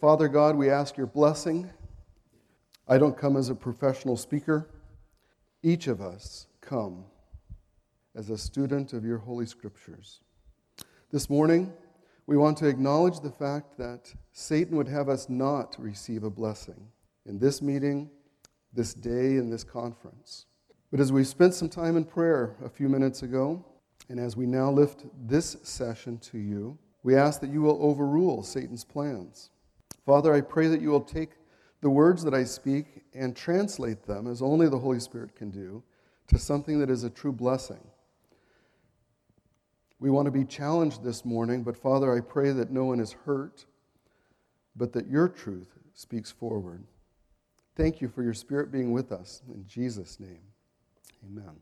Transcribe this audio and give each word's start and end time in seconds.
Father 0.00 0.28
God, 0.28 0.54
we 0.54 0.70
ask 0.70 0.96
your 0.96 1.08
blessing. 1.08 1.68
I 2.86 2.98
don't 2.98 3.18
come 3.18 3.36
as 3.36 3.48
a 3.48 3.54
professional 3.56 4.16
speaker. 4.16 4.70
Each 5.60 5.88
of 5.88 6.00
us 6.00 6.46
come 6.60 7.04
as 8.14 8.30
a 8.30 8.38
student 8.38 8.92
of 8.92 9.04
your 9.04 9.18
Holy 9.18 9.44
Scriptures. 9.44 10.20
This 11.10 11.28
morning, 11.28 11.72
we 12.28 12.36
want 12.36 12.56
to 12.58 12.68
acknowledge 12.68 13.18
the 13.18 13.32
fact 13.32 13.76
that 13.78 14.14
Satan 14.30 14.76
would 14.76 14.86
have 14.86 15.08
us 15.08 15.28
not 15.28 15.74
receive 15.80 16.22
a 16.22 16.30
blessing 16.30 16.80
in 17.26 17.40
this 17.40 17.60
meeting, 17.60 18.08
this 18.72 18.94
day, 18.94 19.38
and 19.38 19.52
this 19.52 19.64
conference. 19.64 20.46
But 20.92 21.00
as 21.00 21.10
we 21.10 21.24
spent 21.24 21.54
some 21.54 21.68
time 21.68 21.96
in 21.96 22.04
prayer 22.04 22.54
a 22.64 22.68
few 22.68 22.88
minutes 22.88 23.24
ago, 23.24 23.64
and 24.08 24.20
as 24.20 24.36
we 24.36 24.46
now 24.46 24.70
lift 24.70 25.06
this 25.26 25.56
session 25.64 26.18
to 26.18 26.38
you, 26.38 26.78
we 27.02 27.16
ask 27.16 27.40
that 27.40 27.50
you 27.50 27.62
will 27.62 27.82
overrule 27.82 28.44
Satan's 28.44 28.84
plans. 28.84 29.50
Father, 30.08 30.32
I 30.32 30.40
pray 30.40 30.68
that 30.68 30.80
you 30.80 30.88
will 30.88 31.02
take 31.02 31.32
the 31.82 31.90
words 31.90 32.24
that 32.24 32.32
I 32.32 32.42
speak 32.44 33.02
and 33.12 33.36
translate 33.36 34.04
them, 34.04 34.26
as 34.26 34.40
only 34.40 34.66
the 34.66 34.78
Holy 34.78 35.00
Spirit 35.00 35.36
can 35.36 35.50
do, 35.50 35.82
to 36.28 36.38
something 36.38 36.80
that 36.80 36.88
is 36.88 37.04
a 37.04 37.10
true 37.10 37.30
blessing. 37.30 37.86
We 40.00 40.08
want 40.08 40.24
to 40.24 40.30
be 40.30 40.46
challenged 40.46 41.04
this 41.04 41.26
morning, 41.26 41.62
but 41.62 41.76
Father, 41.76 42.16
I 42.16 42.22
pray 42.22 42.52
that 42.52 42.70
no 42.70 42.86
one 42.86 43.00
is 43.00 43.12
hurt, 43.26 43.66
but 44.74 44.94
that 44.94 45.08
your 45.08 45.28
truth 45.28 45.78
speaks 45.92 46.30
forward. 46.30 46.84
Thank 47.76 48.00
you 48.00 48.08
for 48.08 48.22
your 48.22 48.32
Spirit 48.32 48.72
being 48.72 48.92
with 48.92 49.12
us. 49.12 49.42
In 49.52 49.66
Jesus' 49.66 50.18
name, 50.18 50.40
amen. 51.26 51.56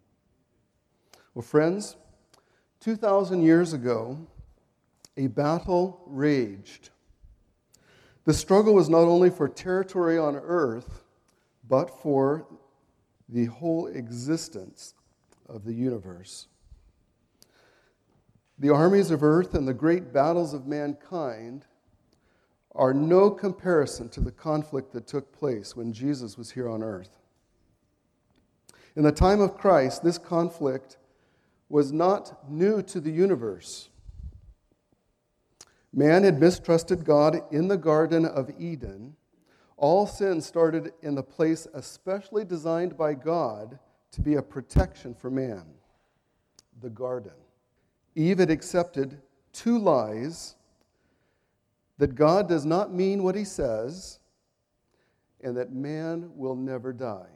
Well, 1.35 1.43
friends, 1.43 1.97
2,000 2.79 3.43
years 3.43 3.73
ago, 3.73 4.17
a 5.17 5.27
battle 5.27 6.01
raged 6.07 6.91
the 8.27 8.35
struggle 8.35 8.75
was 8.75 8.89
not 8.89 9.03
only 9.03 9.31
for 9.31 9.49
territory 9.49 10.19
on 10.19 10.37
earth, 10.37 11.05
but 11.69 11.89
for 12.03 12.47
the 13.29 13.47
whole 13.47 13.87
existence 13.87 14.95
of 15.49 15.65
the 15.65 15.73
universe. 15.73 16.49
The 18.59 18.71
armies 18.71 19.11
of 19.11 19.23
earth 19.23 19.55
and 19.55 19.67
the 19.67 19.75
great 19.75 20.13
battles 20.13 20.55
of 20.55 20.67
mankind 20.67 21.67
are 22.75 22.93
no 22.93 23.31
comparison 23.31 24.09
to 24.11 24.21
the 24.21 24.33
conflict 24.33 24.93
that 24.93 25.07
took 25.07 25.33
place 25.33 25.77
when 25.77 25.93
Jesus 25.93 26.37
was 26.37 26.51
here 26.51 26.69
on 26.69 26.83
earth. 26.83 27.21
In 28.97 29.05
the 29.05 29.13
time 29.13 29.41
of 29.41 29.57
Christ, 29.57 30.03
this 30.03 30.19
conflict 30.19 30.97
was 31.69 31.93
not 31.93 32.51
new 32.51 32.83
to 32.83 33.01
the 33.01 33.11
universe. 33.11 33.89
Man 35.97 36.25
had 36.25 36.39
mistrusted 36.39 37.07
God 37.07 37.41
in 37.51 37.69
the 37.69 37.79
Garden 37.79 38.27
of 38.27 38.51
Eden. 38.59 39.17
All 39.79 40.07
sin 40.07 40.43
started 40.43 40.93
in 41.01 41.15
the 41.15 41.23
place 41.23 41.67
especially 41.73 42.45
designed 42.45 42.99
by 42.99 43.15
God 43.15 43.79
to 44.13 44.21
be 44.21 44.35
a 44.35 44.43
protection 44.43 45.15
for 45.15 45.31
man 45.31 45.65
the 46.83 46.91
garden. 46.91 47.33
Eve 48.15 48.39
had 48.39 48.51
accepted 48.51 49.23
two 49.55 49.79
lies 49.79 50.57
that 51.97 52.15
God 52.15 52.47
does 52.47 52.67
not 52.67 52.93
mean 52.93 53.23
what 53.23 53.35
he 53.35 53.45
says 53.45 54.19
and 55.43 55.57
that 55.57 55.73
man 55.73 56.31
will 56.35 56.57
never 56.57 56.93
die. 56.93 57.31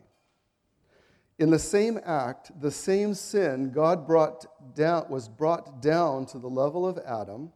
In 1.38 1.48
the 1.48 1.58
same 1.58 1.98
act, 2.05 2.53
the 2.61 2.70
same 2.70 3.14
sin 3.14 3.70
God 3.70 4.06
brought 4.06 4.75
down, 4.75 5.06
was 5.08 5.31
brought 5.31 5.81
down 5.81 6.27
to 6.27 6.38
the 6.38 6.50
level 6.50 6.86
of 6.86 6.98
Adam 6.98 7.50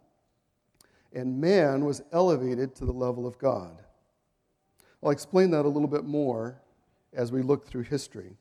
and 1.15 1.41
man 1.41 1.85
was 1.85 2.03
elevated 2.13 2.75
to 2.77 2.85
the 2.85 2.93
level 2.93 3.27
of 3.27 3.39
God. 3.39 3.83
I'll 5.03 5.11
explain 5.11 5.51
that 5.51 5.65
a 5.65 5.69
little 5.69 5.89
bit 5.89 6.05
more 6.05 6.61
as 7.13 7.31
we 7.31 7.43
look 7.43 7.67
through 7.67 7.83
history. 7.83 8.37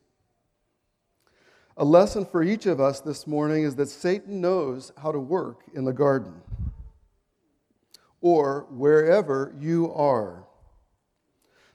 A 1.76 1.84
lesson 1.84 2.24
for 2.24 2.42
each 2.42 2.66
of 2.66 2.80
us 2.80 3.00
this 3.00 3.26
morning 3.26 3.64
is 3.64 3.74
that 3.76 3.88
Satan 3.88 4.40
knows 4.40 4.92
how 4.96 5.12
to 5.12 5.18
work 5.18 5.62
in 5.74 5.84
the 5.84 5.92
garden 5.92 6.40
or 8.20 8.66
wherever 8.70 9.54
you 9.58 9.92
are. 9.92 10.44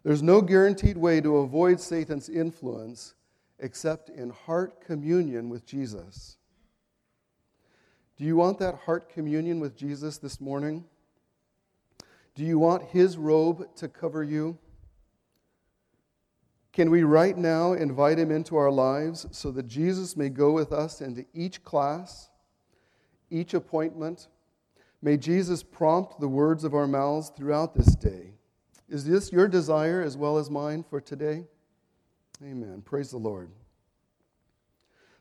There's 0.03 0.23
no 0.23 0.41
guaranteed 0.41 0.97
way 0.97 1.21
to 1.21 1.37
avoid 1.37 1.79
Satan's 1.79 2.29
influence 2.29 3.13
except 3.59 4.09
in 4.09 4.29
heart 4.29 4.83
communion 4.85 5.49
with 5.49 5.65
Jesus. 5.65 6.37
Do 8.17 8.23
you 8.23 8.35
want 8.35 8.59
that 8.59 8.75
heart 8.75 9.09
communion 9.09 9.59
with 9.59 9.77
Jesus 9.77 10.17
this 10.17 10.41
morning? 10.41 10.85
Do 12.39 12.45
you 12.45 12.57
want 12.57 12.83
his 12.91 13.17
robe 13.17 13.67
to 13.75 13.89
cover 13.89 14.23
you? 14.23 14.57
Can 16.71 16.89
we 16.89 17.03
right 17.03 17.37
now 17.37 17.73
invite 17.73 18.17
him 18.17 18.31
into 18.31 18.55
our 18.55 18.71
lives 18.71 19.27
so 19.31 19.51
that 19.51 19.67
Jesus 19.67 20.15
may 20.15 20.29
go 20.29 20.53
with 20.53 20.71
us 20.71 21.01
into 21.01 21.25
each 21.33 21.65
class, 21.65 22.29
each 23.29 23.53
appointment? 23.53 24.29
May 25.01 25.17
Jesus 25.17 25.63
prompt 25.63 26.21
the 26.21 26.29
words 26.29 26.63
of 26.63 26.73
our 26.73 26.87
mouths 26.87 27.29
throughout 27.35 27.75
this 27.75 27.93
day. 27.93 28.35
Is 28.87 29.03
this 29.03 29.33
your 29.33 29.49
desire 29.49 30.01
as 30.01 30.15
well 30.15 30.37
as 30.37 30.49
mine 30.49 30.85
for 30.89 31.01
today? 31.01 31.43
Amen. 32.41 32.81
Praise 32.85 33.11
the 33.11 33.17
Lord. 33.17 33.51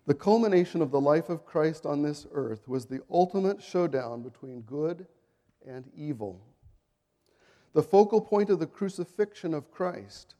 The 0.07 0.15
culmination 0.15 0.81
of 0.81 0.93
the 0.93 1.01
life 1.01 1.31
of 1.31 1.45
Christ 1.45 1.85
on 1.85 2.01
this 2.01 2.29
earth 2.31 2.69
was 2.69 2.87
the 2.87 3.03
ultimate 3.11 3.61
showdown 3.61 4.23
between 4.23 4.61
good 4.61 5.05
and 5.67 5.85
evil. 5.97 6.45
The 7.79 7.85
focal 7.85 8.21
point 8.21 8.51
of 8.51 8.59
the 8.59 8.67
crucifixion 8.67 9.55
of 9.55 9.71
Christ. 9.71 10.35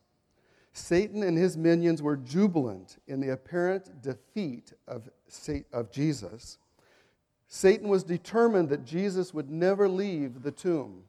Satan 0.73 1.23
and 1.23 1.39
his 1.39 1.57
minions 1.57 2.03
were 2.03 2.17
jubilant 2.17 3.01
in 3.07 3.21
the 3.21 3.31
apparent 3.31 4.03
defeat 4.03 4.73
of, 4.89 5.09
of 5.73 5.93
Jesus. 5.93 6.59
Satan 7.47 7.89
was 7.89 8.03
determined 8.03 8.71
that 8.71 8.85
Jesus 8.85 9.33
would 9.33 9.51
never 9.51 9.89
leave 9.89 10.43
the 10.43 10.51
tomb. 10.51 11.05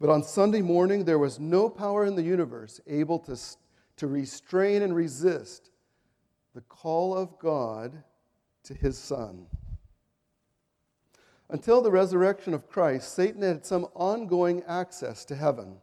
But 0.00 0.10
on 0.10 0.22
Sunday 0.22 0.62
morning, 0.62 1.04
there 1.04 1.18
was 1.18 1.40
no 1.40 1.68
power 1.68 2.04
in 2.04 2.14
the 2.14 2.22
universe 2.22 2.80
able 2.86 3.18
to, 3.18 3.36
to 3.96 4.06
restrain 4.06 4.82
and 4.82 4.94
resist 4.94 5.70
the 6.54 6.60
call 6.60 7.12
of 7.12 7.40
God 7.40 8.04
to 8.62 8.72
his 8.72 8.96
Son. 8.96 9.48
Until 11.54 11.80
the 11.80 11.90
resurrection 11.92 12.52
of 12.52 12.68
Christ, 12.68 13.14
Satan 13.14 13.42
had 13.42 13.64
some 13.64 13.86
ongoing 13.94 14.64
access 14.66 15.24
to 15.26 15.36
heaven. 15.36 15.76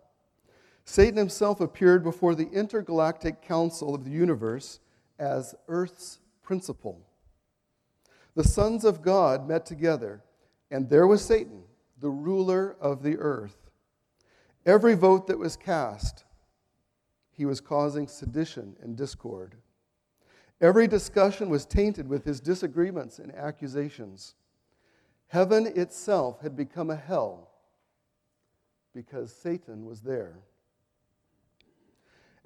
Satan 0.83 1.15
himself 1.15 1.61
appeared 1.61 2.03
before 2.03 2.35
the 2.35 2.49
intergalactic 2.49 3.41
council 3.41 3.95
of 3.95 4.03
the 4.03 4.11
universe 4.11 4.81
as 5.17 5.55
Earth's 5.69 6.19
principal. 6.43 6.99
The 8.35 8.43
sons 8.43 8.83
of 8.83 9.01
God 9.01 9.47
met 9.47 9.65
together, 9.65 10.21
and 10.69 10.89
there 10.89 11.07
was 11.07 11.23
Satan, 11.23 11.63
the 12.01 12.11
ruler 12.11 12.75
of 12.81 13.01
the 13.01 13.17
earth. 13.17 13.71
Every 14.65 14.93
vote 14.93 15.25
that 15.27 15.39
was 15.39 15.55
cast, 15.55 16.25
he 17.31 17.45
was 17.45 17.61
causing 17.61 18.09
sedition 18.09 18.75
and 18.81 18.97
discord. 18.97 19.55
Every 20.59 20.87
discussion 20.89 21.49
was 21.49 21.65
tainted 21.65 22.09
with 22.09 22.25
his 22.25 22.41
disagreements 22.41 23.19
and 23.19 23.33
accusations. 23.33 24.35
Heaven 25.31 25.65
itself 25.65 26.41
had 26.41 26.57
become 26.57 26.89
a 26.89 26.95
hell 26.97 27.51
because 28.93 29.31
Satan 29.31 29.85
was 29.85 30.01
there. 30.01 30.39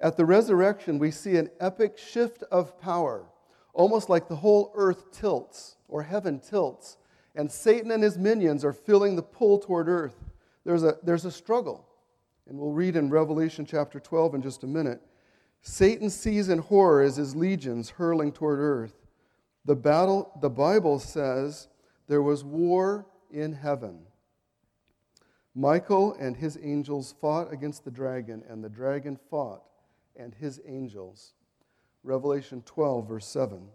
At 0.00 0.16
the 0.16 0.24
resurrection, 0.24 1.00
we 1.00 1.10
see 1.10 1.36
an 1.36 1.50
epic 1.58 1.98
shift 1.98 2.44
of 2.44 2.80
power, 2.80 3.26
almost 3.72 4.08
like 4.08 4.28
the 4.28 4.36
whole 4.36 4.70
earth 4.76 5.10
tilts 5.10 5.74
or 5.88 6.04
heaven 6.04 6.38
tilts, 6.38 6.96
and 7.34 7.50
Satan 7.50 7.90
and 7.90 8.04
his 8.04 8.18
minions 8.18 8.64
are 8.64 8.72
feeling 8.72 9.16
the 9.16 9.22
pull 9.22 9.58
toward 9.58 9.88
earth. 9.88 10.22
There's 10.64 10.84
a, 10.84 10.96
there's 11.02 11.24
a 11.24 11.32
struggle, 11.32 11.88
and 12.48 12.56
we'll 12.56 12.70
read 12.70 12.94
in 12.94 13.10
Revelation 13.10 13.66
chapter 13.66 13.98
12 13.98 14.36
in 14.36 14.42
just 14.42 14.62
a 14.62 14.68
minute. 14.68 15.02
Satan 15.60 16.08
sees 16.08 16.48
in 16.50 16.58
horror 16.58 17.02
as 17.02 17.16
his 17.16 17.34
legions 17.34 17.90
hurling 17.90 18.30
toward 18.30 18.60
earth. 18.60 18.94
The 19.64 19.74
battle, 19.74 20.30
the 20.40 20.50
Bible 20.50 21.00
says, 21.00 21.66
there 22.08 22.22
was 22.22 22.44
war 22.44 23.06
in 23.30 23.52
heaven. 23.52 24.00
Michael 25.54 26.14
and 26.20 26.36
his 26.36 26.58
angels 26.62 27.14
fought 27.20 27.52
against 27.52 27.84
the 27.84 27.90
dragon, 27.90 28.42
and 28.48 28.62
the 28.62 28.68
dragon 28.68 29.18
fought 29.30 29.62
and 30.14 30.34
his 30.34 30.60
angels. 30.66 31.32
Revelation 32.04 32.62
12, 32.66 33.08
verse 33.08 33.26
7. 33.26 33.68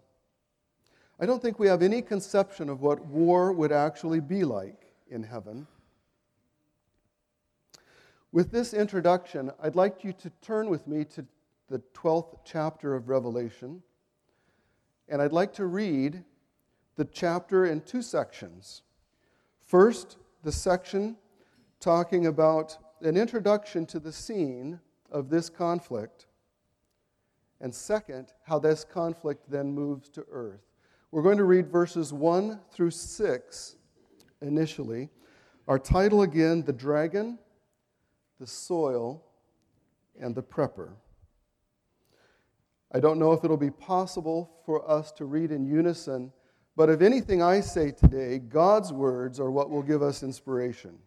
I 1.20 1.26
don't 1.26 1.42
think 1.42 1.58
we 1.58 1.68
have 1.68 1.82
any 1.82 2.02
conception 2.02 2.68
of 2.68 2.80
what 2.80 3.04
war 3.06 3.52
would 3.52 3.72
actually 3.72 4.20
be 4.20 4.44
like 4.44 4.94
in 5.10 5.22
heaven. 5.22 5.66
With 8.32 8.50
this 8.50 8.72
introduction, 8.72 9.50
I'd 9.62 9.76
like 9.76 10.04
you 10.04 10.12
to 10.14 10.30
turn 10.40 10.70
with 10.70 10.86
me 10.86 11.04
to 11.04 11.26
the 11.68 11.82
12th 11.94 12.38
chapter 12.44 12.94
of 12.94 13.08
Revelation. 13.08 13.82
And 15.08 15.20
I'd 15.20 15.32
like 15.32 15.52
to 15.54 15.66
read 15.66 16.24
the 16.96 17.04
chapter 17.04 17.66
in 17.66 17.80
two 17.80 18.02
sections. 18.02 18.82
First, 19.60 20.18
the 20.42 20.52
section 20.52 21.16
talking 21.80 22.26
about 22.26 22.76
an 23.00 23.16
introduction 23.16 23.86
to 23.86 23.98
the 23.98 24.12
scene 24.12 24.78
of 25.10 25.28
this 25.28 25.48
conflict, 25.48 26.26
and 27.60 27.74
second, 27.74 28.32
how 28.44 28.58
this 28.58 28.84
conflict 28.84 29.50
then 29.50 29.72
moves 29.72 30.08
to 30.10 30.24
earth. 30.30 30.60
We're 31.10 31.22
going 31.22 31.38
to 31.38 31.44
read 31.44 31.68
verses 31.68 32.12
1 32.12 32.58
through 32.72 32.90
6 32.90 33.76
initially. 34.40 35.10
Our 35.68 35.78
title 35.78 36.22
again 36.22 36.62
The 36.62 36.72
Dragon, 36.72 37.38
the 38.40 38.46
Soil, 38.46 39.22
and 40.18 40.34
the 40.34 40.42
Prepper. 40.42 40.90
I 42.92 43.00
don't 43.00 43.18
know 43.18 43.32
if 43.32 43.44
it'll 43.44 43.56
be 43.56 43.70
possible 43.70 44.50
for 44.66 44.88
us 44.90 45.12
to 45.12 45.24
read 45.24 45.50
in 45.50 45.64
unison, 45.64 46.32
but 46.76 46.88
if 46.88 47.02
anything 47.02 47.42
I 47.42 47.60
say 47.60 47.90
today, 47.90 48.38
God's 48.38 48.92
words 48.92 49.38
are 49.38 49.50
what 49.50 49.70
will 49.70 49.82
give 49.82 50.02
us 50.02 50.22
inspiration. 50.22 50.98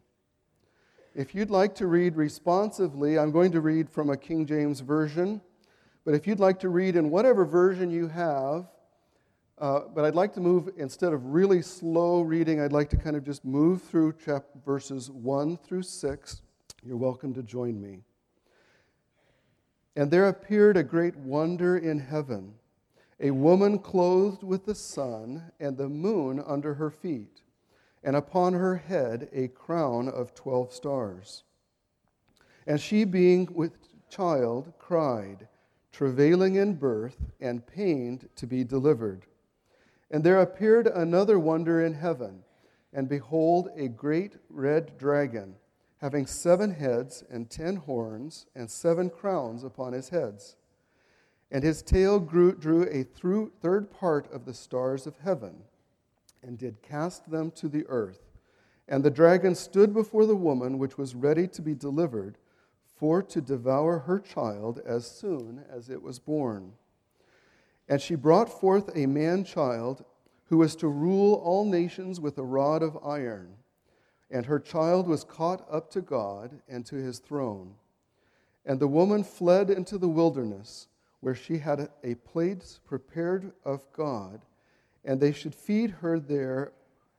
If 1.14 1.34
you'd 1.34 1.50
like 1.50 1.74
to 1.76 1.86
read 1.86 2.14
responsively, 2.14 3.18
I'm 3.18 3.32
going 3.32 3.50
to 3.52 3.60
read 3.60 3.88
from 3.88 4.10
a 4.10 4.16
King 4.16 4.46
James 4.46 4.80
Version. 4.80 5.40
But 6.04 6.14
if 6.14 6.26
you'd 6.26 6.38
like 6.38 6.60
to 6.60 6.68
read 6.68 6.94
in 6.94 7.10
whatever 7.10 7.44
version 7.44 7.90
you 7.90 8.06
have, 8.08 8.66
uh, 9.58 9.80
but 9.94 10.04
I'd 10.04 10.14
like 10.14 10.34
to 10.34 10.40
move, 10.40 10.68
instead 10.76 11.12
of 11.12 11.24
really 11.24 11.62
slow 11.62 12.20
reading, 12.20 12.60
I'd 12.60 12.72
like 12.72 12.90
to 12.90 12.96
kind 12.96 13.16
of 13.16 13.24
just 13.24 13.44
move 13.44 13.82
through 13.82 14.14
chapter, 14.24 14.58
verses 14.64 15.10
1 15.10 15.56
through 15.56 15.82
6. 15.82 16.42
You're 16.84 16.96
welcome 16.96 17.32
to 17.34 17.42
join 17.42 17.80
me. 17.80 18.02
And 19.96 20.10
there 20.10 20.28
appeared 20.28 20.76
a 20.76 20.84
great 20.84 21.16
wonder 21.16 21.78
in 21.78 21.98
heaven 21.98 22.52
a 23.20 23.30
woman 23.30 23.78
clothed 23.78 24.42
with 24.42 24.66
the 24.66 24.74
sun 24.74 25.50
and 25.58 25.76
the 25.76 25.88
moon 25.88 26.42
under 26.46 26.74
her 26.74 26.90
feet 26.90 27.40
and 28.06 28.14
upon 28.14 28.52
her 28.52 28.76
head 28.76 29.28
a 29.32 29.48
crown 29.48 30.08
of 30.08 30.34
twelve 30.34 30.72
stars. 30.72 31.42
And 32.66 32.80
she, 32.80 33.04
being 33.04 33.48
with 33.52 33.72
child, 34.08 34.72
cried, 34.78 35.48
travailing 35.92 36.54
in 36.54 36.74
birth, 36.74 37.16
and 37.40 37.66
pained 37.66 38.28
to 38.36 38.46
be 38.46 38.62
delivered. 38.62 39.26
And 40.10 40.22
there 40.22 40.40
appeared 40.40 40.86
another 40.86 41.38
wonder 41.38 41.84
in 41.84 41.94
heaven, 41.94 42.44
and 42.92 43.08
behold, 43.08 43.70
a 43.76 43.88
great 43.88 44.34
red 44.48 44.96
dragon, 44.98 45.56
having 45.98 46.26
seven 46.26 46.70
heads 46.70 47.24
and 47.28 47.50
ten 47.50 47.74
horns, 47.74 48.46
and 48.54 48.70
seven 48.70 49.10
crowns 49.10 49.64
upon 49.64 49.92
his 49.92 50.10
heads. 50.10 50.56
And 51.50 51.62
his 51.62 51.82
tail 51.82 52.18
grew, 52.18 52.54
drew 52.54 52.82
a 52.84 53.04
third 53.04 53.90
part 53.90 54.32
of 54.32 54.44
the 54.44 54.54
stars 54.54 55.06
of 55.06 55.18
heaven 55.18 55.62
and 56.42 56.58
did 56.58 56.82
cast 56.82 57.30
them 57.30 57.50
to 57.52 57.68
the 57.68 57.86
earth. 57.88 58.20
And 58.88 59.04
the 59.04 59.10
dragon 59.10 59.54
stood 59.54 59.92
before 59.92 60.26
the 60.26 60.36
woman 60.36 60.78
which 60.78 60.96
was 60.96 61.14
ready 61.14 61.48
to 61.48 61.62
be 61.62 61.74
delivered, 61.74 62.38
for 62.96 63.22
to 63.22 63.40
devour 63.40 64.00
her 64.00 64.18
child 64.18 64.80
as 64.86 65.08
soon 65.08 65.64
as 65.70 65.90
it 65.90 66.02
was 66.02 66.18
born. 66.18 66.72
And 67.88 68.00
she 68.00 68.14
brought 68.14 68.48
forth 68.48 68.90
a 68.96 69.06
man 69.06 69.44
child 69.44 70.04
who 70.48 70.58
was 70.58 70.74
to 70.76 70.88
rule 70.88 71.34
all 71.34 71.64
nations 71.64 72.20
with 72.20 72.38
a 72.38 72.44
rod 72.44 72.82
of 72.82 72.98
iron. 73.04 73.56
And 74.30 74.46
her 74.46 74.58
child 74.58 75.06
was 75.06 75.24
caught 75.24 75.66
up 75.70 75.90
to 75.90 76.00
God 76.00 76.60
and 76.68 76.86
to 76.86 76.96
his 76.96 77.18
throne. 77.18 77.74
And 78.64 78.80
the 78.80 78.88
woman 78.88 79.22
fled 79.22 79.70
into 79.70 79.98
the 79.98 80.08
wilderness, 80.08 80.88
where 81.20 81.34
she 81.34 81.58
had 81.58 81.88
a 82.04 82.14
place 82.16 82.80
prepared 82.84 83.52
of 83.64 83.84
God 83.92 84.42
and 85.06 85.20
they 85.20 85.32
should 85.32 85.54
feed 85.54 85.90
her 85.90 86.18
there 86.18 86.72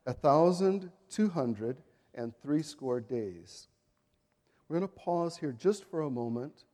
a 0.05 0.13
thousand 0.13 0.91
two 1.09 1.29
hundred 1.29 1.77
and 2.13 2.33
threescore 2.41 2.99
days. 2.99 3.67
We're 4.67 4.79
going 4.79 4.89
to 4.89 4.95
pause 4.95 5.37
here 5.37 5.53
just 5.53 5.85
for 5.85 6.01
a 6.01 6.09
moment, 6.09 6.65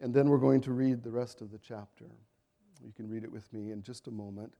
and 0.00 0.14
then 0.14 0.28
we're 0.28 0.38
going 0.38 0.62
to 0.62 0.72
read 0.72 1.02
the 1.02 1.10
rest 1.10 1.42
of 1.42 1.50
the 1.50 1.58
chapter. 1.58 2.06
You 2.82 2.92
can 2.96 3.08
read 3.08 3.24
it 3.24 3.30
with 3.30 3.52
me 3.52 3.72
in 3.72 3.82
just 3.82 4.06
a 4.06 4.10
moment. 4.10 4.54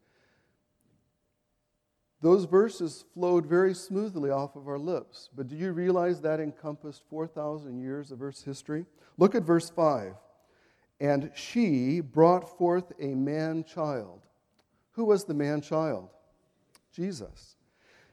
Those 2.20 2.44
verses 2.44 3.06
flowed 3.14 3.46
very 3.46 3.72
smoothly 3.72 4.28
off 4.28 4.54
of 4.56 4.68
our 4.68 4.78
lips, 4.78 5.30
but 5.34 5.48
do 5.48 5.56
you 5.56 5.72
realize 5.72 6.20
that 6.20 6.38
encompassed 6.38 7.02
4,000 7.08 7.80
years 7.80 8.10
of 8.10 8.20
Earth's 8.20 8.42
history? 8.42 8.84
Look 9.16 9.34
at 9.34 9.42
verse 9.42 9.70
5. 9.70 10.12
And 11.00 11.30
she 11.34 12.00
brought 12.00 12.58
forth 12.58 12.92
a 13.00 13.14
man 13.14 13.64
child 13.64 14.26
who 15.00 15.06
was 15.06 15.24
the 15.24 15.32
man 15.32 15.62
child? 15.62 16.10
Jesus. 16.92 17.56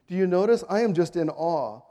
Do 0.08 0.16
you 0.16 0.26
notice? 0.26 0.64
I 0.70 0.80
am 0.80 0.94
just 0.94 1.18
in 1.18 1.30
awe. 1.30 1.82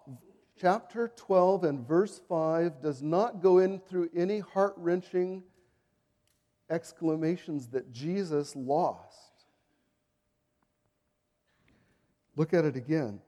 Chapter 0.58 1.12
12 1.16 1.64
and 1.64 1.87
verse 1.87 2.19
5 2.26 2.81
does 2.81 3.02
not 3.02 3.43
go 3.43 3.58
in 3.58 3.78
through 3.78 4.08
any 4.16 4.38
heart 4.38 4.72
wrenching 4.78 5.43
exclamations 6.70 7.69
that 7.69 7.93
Jesus 7.93 8.56
lost. 8.56 9.44
Look 12.37 12.54
at 12.54 12.64
it 12.64 12.76
again. 12.76 13.20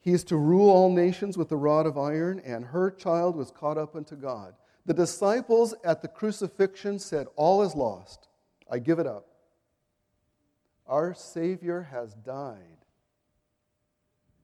He 0.00 0.12
is 0.12 0.24
to 0.24 0.36
rule 0.36 0.68
all 0.68 0.92
nations 0.92 1.38
with 1.38 1.52
a 1.52 1.56
rod 1.56 1.86
of 1.86 1.96
iron, 1.96 2.40
and 2.44 2.66
her 2.66 2.90
child 2.90 3.34
was 3.34 3.50
caught 3.50 3.78
up 3.78 3.96
unto 3.96 4.14
God. 4.14 4.54
The 4.90 4.94
disciples 4.94 5.72
at 5.84 6.02
the 6.02 6.08
crucifixion 6.08 6.98
said, 6.98 7.28
All 7.36 7.62
is 7.62 7.76
lost. 7.76 8.26
I 8.68 8.80
give 8.80 8.98
it 8.98 9.06
up. 9.06 9.24
Our 10.84 11.14
Savior 11.14 11.82
has 11.92 12.14
died. 12.14 12.84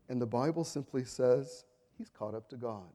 And 0.09 0.23
the 0.23 0.27
Bible 0.27 0.63
simply 0.63 1.03
says 1.03 1.65
he's 1.99 2.11
caught 2.11 2.37
up 2.37 2.49
to 2.51 2.57
God. 2.57 2.87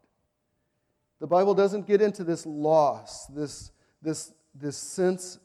The 1.19 1.27
Bible 1.27 1.53
doesn't 1.53 1.88
get 1.88 2.01
into 2.01 2.24
this 2.24 2.45
loss, 2.45 3.25
this, 3.25 3.74
this, 4.01 4.31
this 4.56 4.77
sense 4.77 5.38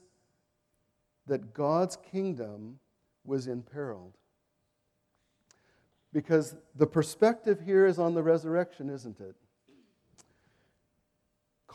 that 1.27 1.55
God's 1.55 1.99
kingdom 2.13 2.79
was 3.25 3.49
imperiled. 3.49 4.15
Because 6.13 6.55
the 6.77 6.87
perspective 6.87 7.63
here 7.67 7.85
is 7.85 7.99
on 7.99 8.15
the 8.15 8.23
resurrection, 8.23 8.91
isn't 8.91 9.19
it? 9.19 9.35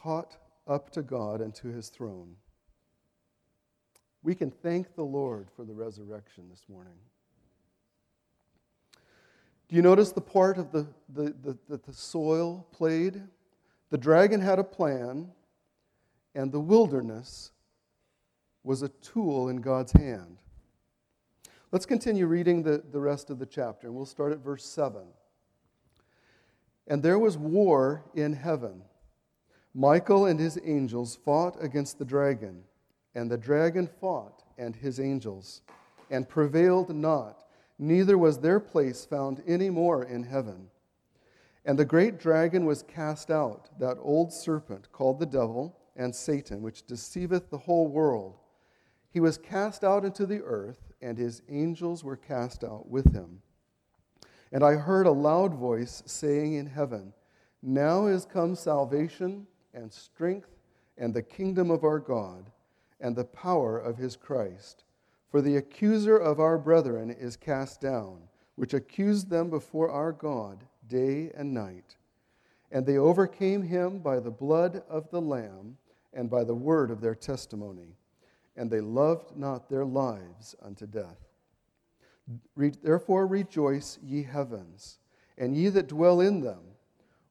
Caught 0.02 0.38
up 0.68 0.92
to 0.92 1.02
God 1.02 1.42
and 1.42 1.54
to 1.56 1.68
his 1.68 1.90
throne 1.90 2.36
we 4.24 4.36
can 4.36 4.52
thank 4.52 4.96
the 4.96 5.04
Lord 5.04 5.48
for 5.56 5.66
the 5.66 5.74
resurrection 5.74 6.46
this 6.50 6.64
morning. 6.70 6.94
Do 9.68 9.76
you 9.76 9.82
notice 9.82 10.12
the 10.12 10.22
part 10.22 10.58
of 10.58 10.72
the, 10.72 10.86
the, 11.10 11.34
the, 11.42 11.58
the, 11.68 11.78
the 11.78 11.94
soil 11.94 12.68
played? 12.72 13.24
The 13.90 13.98
dragon 13.98 14.40
had 14.42 14.60
a 14.60 14.64
plan, 14.64 15.30
and 16.36 16.52
the 16.52 16.60
wilderness 16.60 17.52
was 18.64 18.84
a 18.84 18.90
tool 18.90 19.50
in 19.50 19.58
God's 19.58 19.94
hand. 19.94 20.38
Let's 21.72 21.86
continue 21.86 22.28
reading 22.28 22.64
the, 22.64 22.84
the 22.92 23.00
rest 23.00 23.30
of 23.30 23.40
the 23.40 23.46
chapter, 23.46 23.88
and 23.88 23.96
we'll 23.96 24.06
start 24.06 24.34
at 24.34 24.40
verse 24.40 24.66
7. 24.66 25.02
And 26.88 27.02
there 27.02 27.18
was 27.18 27.38
war 27.38 28.04
in 28.14 28.34
heaven. 28.34 28.84
Michael 29.74 30.26
and 30.26 30.40
his 30.40 30.60
angels 30.64 31.16
fought 31.16 31.56
against 31.64 31.98
the 31.98 32.06
dragon 32.06 32.64
and 33.16 33.30
the 33.30 33.38
dragon 33.38 33.88
fought 33.88 34.44
and 34.58 34.76
his 34.76 35.00
angels, 35.00 35.62
and 36.10 36.28
prevailed 36.28 36.94
not, 36.94 37.46
neither 37.80 38.18
was 38.18 38.40
their 38.40 38.60
place 38.60 39.06
found 39.06 39.42
any 39.48 39.70
more 39.70 40.04
in 40.04 40.24
heaven. 40.24 40.68
And 41.66 41.78
the 41.78 41.86
great 41.86 42.20
dragon 42.20 42.66
was 42.66 42.84
cast 42.84 43.30
out, 43.30 43.70
that 43.80 43.98
old 44.02 44.32
serpent 44.34 44.92
called 44.92 45.20
the 45.20 45.26
devil 45.26 45.78
and 45.96 46.16
Satan, 46.16 46.62
which 46.62 46.86
deceiveth 46.86 47.50
the 47.50 47.58
whole 47.58 47.88
world. 47.88 48.38
He 49.10 49.20
was 49.20 49.38
cast 49.38 49.84
out 49.84 50.06
into 50.06 50.26
the 50.26 50.42
earth, 50.42 50.92
and 51.02 51.18
his 51.18 51.42
angels 51.50 52.04
were 52.04 52.16
cast 52.16 52.64
out 52.64 52.90
with 52.90 53.14
him. 53.14 53.42
And 54.52 54.64
I 54.64 54.74
heard 54.74 55.06
a 55.06 55.12
loud 55.12 55.54
voice 55.54 56.02
saying 56.06 56.54
in 56.54 56.68
heaven, 56.68 57.14
Now 57.62 58.08
is 58.08 58.26
come 58.26 58.56
salvation 58.56 59.48
and 59.74 59.92
strength 59.92 60.50
and 60.98 61.14
the 61.14 61.22
kingdom 61.22 61.72
of 61.72 61.84
our 61.84 62.00
God 62.00 62.52
and 63.00 63.16
the 63.16 63.26
power 63.26 63.78
of 63.78 63.98
his 63.98 64.16
Christ. 64.16 64.84
For 65.30 65.42
the 65.42 65.58
accuser 65.58 66.18
of 66.18 66.40
our 66.40 66.58
brethren 66.58 67.10
is 67.10 67.36
cast 67.36 67.82
down, 67.82 68.20
which 68.56 68.74
accused 68.74 69.30
them 69.30 69.50
before 69.50 69.90
our 69.90 70.12
God 70.12 70.64
day 70.88 71.32
and 71.36 71.54
night. 71.54 71.96
And 72.72 72.86
they 72.86 72.98
overcame 72.98 73.64
him 73.64 74.00
by 74.00 74.20
the 74.20 74.32
blood 74.32 74.84
of 74.90 75.10
the 75.10 75.22
Lamb 75.22 75.78
and 76.14 76.30
by 76.30 76.44
the 76.44 76.54
word 76.54 76.92
of 76.92 77.02
their 77.02 77.16
testimony. 77.16 77.96
And 78.56 78.70
they 78.70 78.82
loved 78.82 79.38
not 79.38 79.70
their 79.70 79.86
lives 79.86 80.56
unto 80.62 80.86
death. 80.86 81.18
Therefore 82.56 83.26
rejoice, 83.26 83.98
ye 84.04 84.24
heavens, 84.24 85.00
and 85.38 85.56
ye 85.56 85.70
that 85.70 85.88
dwell 85.88 86.22
in 86.22 86.42
them. 86.42 86.60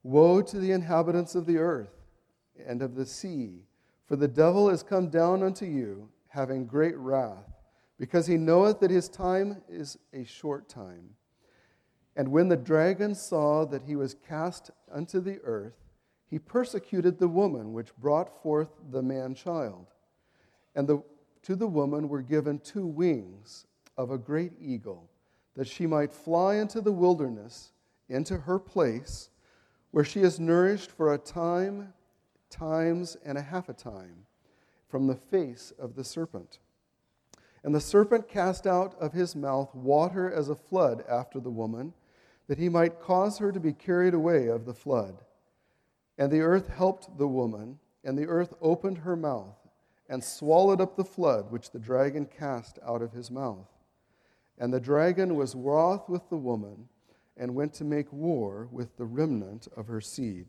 Woe 0.02 0.40
to 0.42 0.58
the 0.58 0.72
inhabitants 0.72 1.34
of 1.34 1.46
the 1.46 1.58
earth 1.58 1.99
and 2.66 2.82
of 2.82 2.94
the 2.94 3.06
sea 3.06 3.64
for 4.10 4.16
the 4.16 4.26
devil 4.26 4.68
is 4.68 4.82
come 4.82 5.08
down 5.08 5.44
unto 5.44 5.64
you, 5.64 6.08
having 6.30 6.66
great 6.66 6.96
wrath, 6.96 7.48
because 7.96 8.26
he 8.26 8.36
knoweth 8.36 8.80
that 8.80 8.90
his 8.90 9.08
time 9.08 9.62
is 9.68 9.96
a 10.12 10.24
short 10.24 10.68
time. 10.68 11.10
And 12.16 12.32
when 12.32 12.48
the 12.48 12.56
dragon 12.56 13.14
saw 13.14 13.64
that 13.66 13.84
he 13.84 13.94
was 13.94 14.16
cast 14.28 14.72
unto 14.90 15.20
the 15.20 15.38
earth, 15.44 15.76
he 16.26 16.40
persecuted 16.40 17.20
the 17.20 17.28
woman 17.28 17.72
which 17.72 17.96
brought 17.98 18.42
forth 18.42 18.70
the 18.90 19.00
man 19.00 19.32
child. 19.32 19.86
And 20.74 20.88
the, 20.88 21.04
to 21.42 21.54
the 21.54 21.68
woman 21.68 22.08
were 22.08 22.22
given 22.22 22.58
two 22.58 22.86
wings 22.86 23.66
of 23.96 24.10
a 24.10 24.18
great 24.18 24.54
eagle, 24.60 25.08
that 25.54 25.68
she 25.68 25.86
might 25.86 26.12
fly 26.12 26.56
into 26.56 26.80
the 26.80 26.90
wilderness, 26.90 27.70
into 28.08 28.38
her 28.38 28.58
place, 28.58 29.30
where 29.92 30.04
she 30.04 30.22
is 30.22 30.40
nourished 30.40 30.90
for 30.90 31.14
a 31.14 31.18
time, 31.18 31.92
times, 32.50 33.16
and 33.24 33.38
a 33.38 33.42
half 33.42 33.68
a 33.68 33.72
time, 33.72 34.26
from 34.88 35.06
the 35.06 35.14
face 35.14 35.72
of 35.78 35.94
the 35.94 36.04
serpent. 36.04 36.58
And 37.62 37.74
the 37.74 37.80
serpent 37.80 38.28
cast 38.28 38.66
out 38.66 38.94
of 39.00 39.12
his 39.12 39.36
mouth 39.36 39.74
water 39.74 40.30
as 40.30 40.48
a 40.48 40.54
flood 40.54 41.04
after 41.08 41.40
the 41.40 41.50
woman, 41.50 41.92
that 42.48 42.58
he 42.58 42.68
might 42.68 43.00
cause 43.00 43.38
her 43.38 43.52
to 43.52 43.60
be 43.60 43.72
carried 43.72 44.14
away 44.14 44.48
of 44.48 44.64
the 44.64 44.74
flood. 44.74 45.18
And 46.18 46.30
the 46.30 46.40
earth 46.40 46.68
helped 46.68 47.16
the 47.16 47.28
woman, 47.28 47.78
and 48.04 48.18
the 48.18 48.26
earth 48.26 48.54
opened 48.60 48.98
her 48.98 49.16
mouth 49.16 49.56
and 50.08 50.24
swallowed 50.24 50.80
up 50.80 50.96
the 50.96 51.04
flood 51.04 51.50
which 51.52 51.70
the 51.70 51.78
dragon 51.78 52.26
cast 52.26 52.78
out 52.84 53.00
of 53.00 53.12
his 53.12 53.30
mouth. 53.30 53.68
And 54.58 54.72
the 54.72 54.80
dragon 54.80 55.36
was 55.36 55.54
wroth 55.54 56.08
with 56.08 56.28
the 56.28 56.36
woman 56.36 56.88
and 57.36 57.54
went 57.54 57.72
to 57.74 57.84
make 57.84 58.12
war 58.12 58.68
with 58.72 58.96
the 58.96 59.06
remnant 59.06 59.68
of 59.76 59.86
her 59.86 60.00
seed, 60.00 60.48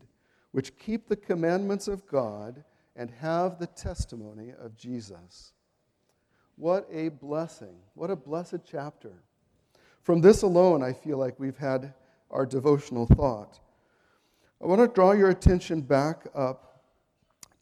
which 0.52 0.78
keep 0.78 1.08
the 1.08 1.16
commandments 1.16 1.88
of 1.88 2.06
God 2.06 2.62
and 2.94 3.10
have 3.10 3.58
the 3.58 3.66
testimony 3.66 4.52
of 4.58 4.76
Jesus. 4.76 5.52
What 6.56 6.86
a 6.92 7.08
blessing. 7.08 7.74
What 7.94 8.10
a 8.10 8.16
blessed 8.16 8.60
chapter. 8.64 9.12
From 10.02 10.20
this 10.20 10.42
alone, 10.42 10.82
I 10.82 10.92
feel 10.92 11.18
like 11.18 11.40
we've 11.40 11.56
had 11.56 11.94
our 12.30 12.46
devotional 12.46 13.06
thought. 13.06 13.60
I 14.62 14.66
want 14.66 14.80
to 14.80 14.88
draw 14.88 15.12
your 15.12 15.30
attention 15.30 15.80
back 15.80 16.26
up 16.34 16.84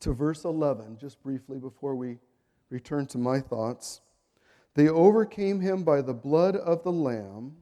to 0.00 0.12
verse 0.12 0.44
11, 0.44 0.98
just 0.98 1.22
briefly 1.22 1.58
before 1.58 1.94
we 1.94 2.18
return 2.70 3.06
to 3.06 3.18
my 3.18 3.40
thoughts. 3.40 4.00
They 4.74 4.88
overcame 4.88 5.60
him 5.60 5.82
by 5.82 6.02
the 6.02 6.14
blood 6.14 6.56
of 6.56 6.82
the 6.82 6.92
Lamb 6.92 7.56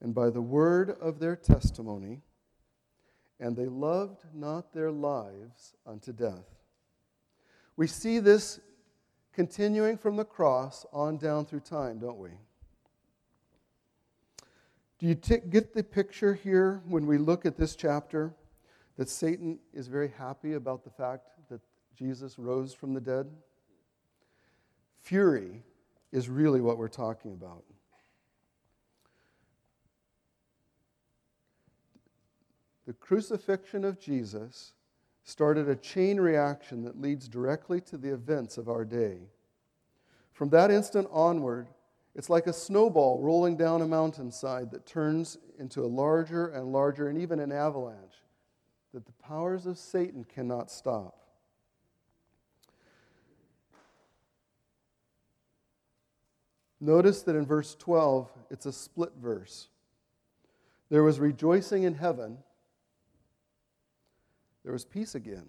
and 0.00 0.14
by 0.14 0.30
the 0.30 0.42
word 0.42 0.90
of 1.00 1.18
their 1.18 1.36
testimony, 1.36 2.22
and 3.38 3.56
they 3.56 3.66
loved 3.66 4.24
not 4.34 4.72
their 4.72 4.90
lives 4.90 5.74
unto 5.86 6.12
death. 6.12 6.46
We 7.76 7.86
see 7.86 8.18
this 8.18 8.60
continuing 9.32 9.98
from 9.98 10.16
the 10.16 10.24
cross 10.24 10.86
on 10.92 11.18
down 11.18 11.44
through 11.44 11.60
time, 11.60 11.98
don't 11.98 12.18
we? 12.18 12.30
Do 14.98 15.06
you 15.06 15.14
t- 15.14 15.40
get 15.50 15.74
the 15.74 15.84
picture 15.84 16.32
here 16.32 16.82
when 16.88 17.06
we 17.06 17.18
look 17.18 17.44
at 17.44 17.58
this 17.58 17.76
chapter 17.76 18.34
that 18.96 19.10
Satan 19.10 19.58
is 19.74 19.88
very 19.88 20.08
happy 20.08 20.54
about 20.54 20.84
the 20.84 20.90
fact 20.90 21.28
that 21.50 21.60
Jesus 21.94 22.38
rose 22.38 22.72
from 22.72 22.94
the 22.94 23.00
dead? 23.00 23.26
Fury 25.02 25.62
is 26.12 26.30
really 26.30 26.62
what 26.62 26.78
we're 26.78 26.88
talking 26.88 27.34
about. 27.34 27.62
The 32.86 32.92
crucifixion 32.92 33.84
of 33.84 33.98
Jesus 33.98 34.72
started 35.24 35.68
a 35.68 35.74
chain 35.74 36.20
reaction 36.20 36.84
that 36.84 37.00
leads 37.00 37.28
directly 37.28 37.80
to 37.82 37.98
the 37.98 38.12
events 38.12 38.58
of 38.58 38.68
our 38.68 38.84
day. 38.84 39.18
From 40.32 40.50
that 40.50 40.70
instant 40.70 41.08
onward, 41.10 41.66
it's 42.14 42.30
like 42.30 42.46
a 42.46 42.52
snowball 42.52 43.20
rolling 43.20 43.56
down 43.56 43.82
a 43.82 43.86
mountainside 43.86 44.70
that 44.70 44.86
turns 44.86 45.36
into 45.58 45.84
a 45.84 45.86
larger 45.86 46.46
and 46.48 46.72
larger 46.72 47.08
and 47.08 47.18
even 47.20 47.40
an 47.40 47.50
avalanche 47.50 48.22
that 48.94 49.04
the 49.04 49.12
powers 49.12 49.66
of 49.66 49.78
Satan 49.78 50.24
cannot 50.24 50.70
stop. 50.70 51.26
Notice 56.80 57.22
that 57.22 57.34
in 57.34 57.46
verse 57.46 57.74
12, 57.74 58.30
it's 58.50 58.66
a 58.66 58.72
split 58.72 59.12
verse. 59.20 59.68
There 60.88 61.02
was 61.02 61.18
rejoicing 61.18 61.82
in 61.82 61.94
heaven 61.94 62.38
there 64.66 64.72
was 64.72 64.84
peace 64.84 65.14
again. 65.14 65.46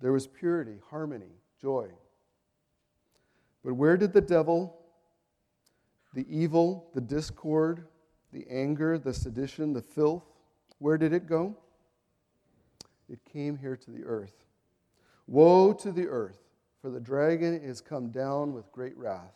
There 0.00 0.10
was 0.10 0.26
purity, 0.26 0.78
harmony, 0.88 1.34
joy. 1.60 1.90
But 3.62 3.74
where 3.74 3.98
did 3.98 4.14
the 4.14 4.22
devil, 4.22 4.74
the 6.14 6.24
evil, 6.34 6.88
the 6.94 7.02
discord, 7.02 7.84
the 8.32 8.46
anger, 8.50 8.96
the 8.96 9.12
sedition, 9.12 9.74
the 9.74 9.82
filth, 9.82 10.24
where 10.78 10.96
did 10.96 11.12
it 11.12 11.26
go? 11.26 11.58
It 13.10 13.18
came 13.30 13.58
here 13.58 13.76
to 13.76 13.90
the 13.90 14.04
earth. 14.04 14.46
Woe 15.26 15.74
to 15.74 15.92
the 15.92 16.08
earth, 16.08 16.40
for 16.80 16.88
the 16.88 17.00
dragon 17.00 17.52
is 17.52 17.82
come 17.82 18.08
down 18.08 18.54
with 18.54 18.72
great 18.72 18.96
wrath. 18.96 19.34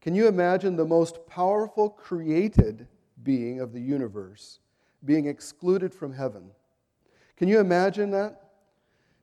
Can 0.00 0.14
you 0.14 0.28
imagine 0.28 0.76
the 0.76 0.84
most 0.84 1.26
powerful 1.26 1.90
created 1.90 2.86
being 3.24 3.58
of 3.58 3.72
the 3.72 3.80
universe 3.80 4.60
being 5.04 5.26
excluded 5.26 5.92
from 5.92 6.12
heaven? 6.12 6.52
Can 7.36 7.48
you 7.48 7.60
imagine 7.60 8.10
that? 8.10 8.50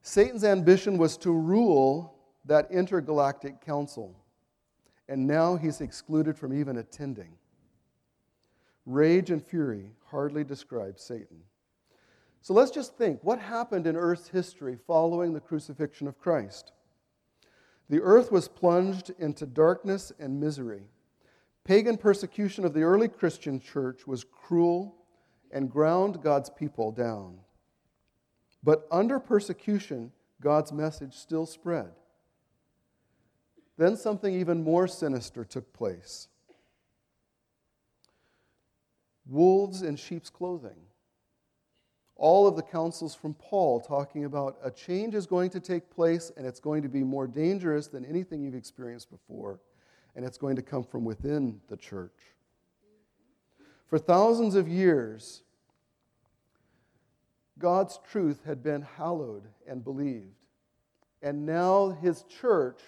Satan's 0.01 0.43
ambition 0.43 0.97
was 0.97 1.17
to 1.17 1.31
rule 1.31 2.15
that 2.45 2.71
intergalactic 2.71 3.61
council, 3.61 4.15
and 5.07 5.27
now 5.27 5.55
he's 5.55 5.81
excluded 5.81 6.37
from 6.37 6.53
even 6.53 6.77
attending. 6.77 7.33
Rage 8.85 9.29
and 9.29 9.45
fury 9.45 9.91
hardly 10.05 10.43
describe 10.43 10.97
Satan. 10.97 11.43
So 12.41 12.53
let's 12.53 12.71
just 12.71 12.97
think 12.97 13.19
what 13.23 13.39
happened 13.39 13.85
in 13.85 13.95
Earth's 13.95 14.29
history 14.29 14.77
following 14.87 15.33
the 15.33 15.41
crucifixion 15.41 16.07
of 16.07 16.17
Christ? 16.17 16.71
The 17.89 18.01
earth 18.01 18.31
was 18.31 18.47
plunged 18.47 19.11
into 19.17 19.45
darkness 19.45 20.11
and 20.19 20.39
misery. 20.39 20.83
Pagan 21.63 21.97
persecution 21.97 22.63
of 22.63 22.73
the 22.73 22.83
early 22.83 23.07
Christian 23.07 23.59
church 23.59 24.07
was 24.07 24.23
cruel 24.23 24.95
and 25.51 25.71
ground 25.71 26.21
God's 26.21 26.49
people 26.49 26.91
down. 26.91 27.39
But 28.63 28.87
under 28.91 29.19
persecution, 29.19 30.11
God's 30.41 30.71
message 30.71 31.13
still 31.13 31.45
spread. 31.45 31.91
Then 33.77 33.95
something 33.95 34.33
even 34.33 34.63
more 34.63 34.87
sinister 34.87 35.45
took 35.45 35.71
place 35.73 36.27
wolves 39.29 39.83
in 39.83 39.95
sheep's 39.95 40.29
clothing. 40.29 40.75
All 42.15 42.47
of 42.47 42.57
the 42.57 42.63
counsels 42.63 43.15
from 43.15 43.33
Paul 43.35 43.79
talking 43.79 44.25
about 44.25 44.57
a 44.63 44.71
change 44.71 45.15
is 45.15 45.25
going 45.25 45.51
to 45.51 45.59
take 45.59 45.89
place 45.89 46.31
and 46.35 46.45
it's 46.45 46.59
going 46.59 46.81
to 46.81 46.89
be 46.89 47.03
more 47.03 47.27
dangerous 47.27 47.87
than 47.87 48.03
anything 48.03 48.41
you've 48.41 48.55
experienced 48.55 49.09
before, 49.09 49.61
and 50.15 50.25
it's 50.25 50.37
going 50.37 50.57
to 50.57 50.61
come 50.61 50.83
from 50.83 51.05
within 51.05 51.61
the 51.69 51.77
church. 51.77 52.35
For 53.87 53.97
thousands 53.97 54.55
of 54.55 54.67
years, 54.67 55.43
God's 57.59 57.99
truth 58.09 58.41
had 58.45 58.63
been 58.63 58.81
hallowed 58.81 59.43
and 59.67 59.83
believed. 59.83 60.33
And 61.21 61.45
now 61.45 61.89
his 61.89 62.23
church, 62.23 62.79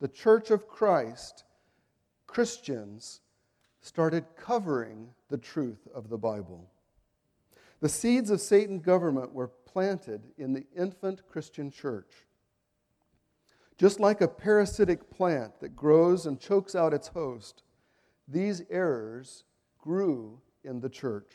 the 0.00 0.08
church 0.08 0.50
of 0.50 0.66
Christ, 0.66 1.44
Christians, 2.26 3.20
started 3.82 4.24
covering 4.36 5.10
the 5.28 5.36
truth 5.36 5.86
of 5.94 6.08
the 6.08 6.16
Bible. 6.16 6.70
The 7.80 7.88
seeds 7.88 8.30
of 8.30 8.40
Satan's 8.40 8.82
government 8.82 9.34
were 9.34 9.48
planted 9.48 10.22
in 10.38 10.54
the 10.54 10.64
infant 10.74 11.28
Christian 11.28 11.70
church. 11.70 12.10
Just 13.76 14.00
like 14.00 14.20
a 14.20 14.28
parasitic 14.28 15.10
plant 15.10 15.60
that 15.60 15.76
grows 15.76 16.24
and 16.24 16.40
chokes 16.40 16.74
out 16.74 16.94
its 16.94 17.08
host, 17.08 17.62
these 18.26 18.62
errors 18.70 19.44
grew 19.78 20.40
in 20.62 20.80
the 20.80 20.88
church. 20.88 21.30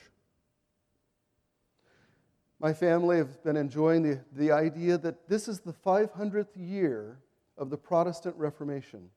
My 2.59 2.73
family 2.73 3.17
have 3.17 3.41
been 3.43 3.55
enjoying 3.55 4.03
the, 4.03 4.19
the 4.33 4.51
idea 4.51 4.97
that 4.97 5.29
this 5.29 5.47
is 5.47 5.61
the 5.61 5.73
500th 5.73 6.47
year 6.55 7.19
of 7.57 7.69
the 7.69 7.77
Protestant 7.77 8.35
Reformation. 8.35 9.09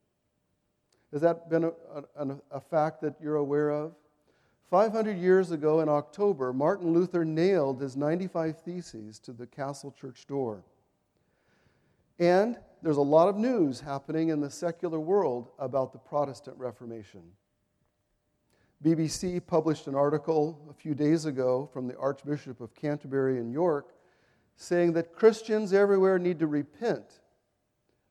Has 1.13 1.23
that 1.23 1.51
been 1.51 1.65
a, 1.65 1.73
a, 2.17 2.37
a 2.53 2.61
fact 2.61 3.01
that 3.03 3.15
you're 3.21 3.37
aware 3.37 3.71
of? 3.71 3.95
500 4.71 5.19
years 5.19 5.51
ago 5.51 5.81
in 5.81 5.89
October, 5.89 6.53
Martin 6.53 6.93
Luther 6.93 7.25
nailed 7.25 7.81
his 7.81 7.97
95 7.97 8.61
Theses 8.61 9.19
to 9.19 9.33
the 9.33 9.47
castle 9.47 9.93
church 9.93 10.27
door. 10.27 10.65
And 12.19 12.57
there's 12.81 12.97
a 12.97 13.03
lot 13.03 13.29
of 13.29 13.37
news 13.37 13.81
happening 13.81 14.29
in 14.29 14.41
the 14.41 14.51
secular 14.51 15.01
world 15.01 15.51
about 15.59 15.93
the 15.93 15.99
Protestant 15.99 16.57
Reformation. 16.57 17.23
BBC 18.83 19.45
published 19.47 19.87
an 19.87 19.95
article 19.95 20.59
a 20.69 20.73
few 20.73 20.95
days 20.95 21.25
ago 21.25 21.69
from 21.73 21.87
the 21.87 21.97
Archbishop 21.97 22.61
of 22.61 22.75
Canterbury 22.75 23.39
in 23.39 23.53
York 23.53 23.95
saying 24.57 24.93
that 24.95 25.13
Christians 25.13 25.73
everywhere 25.73 26.19
need 26.19 26.39
to 26.41 26.47
repent 26.47 27.21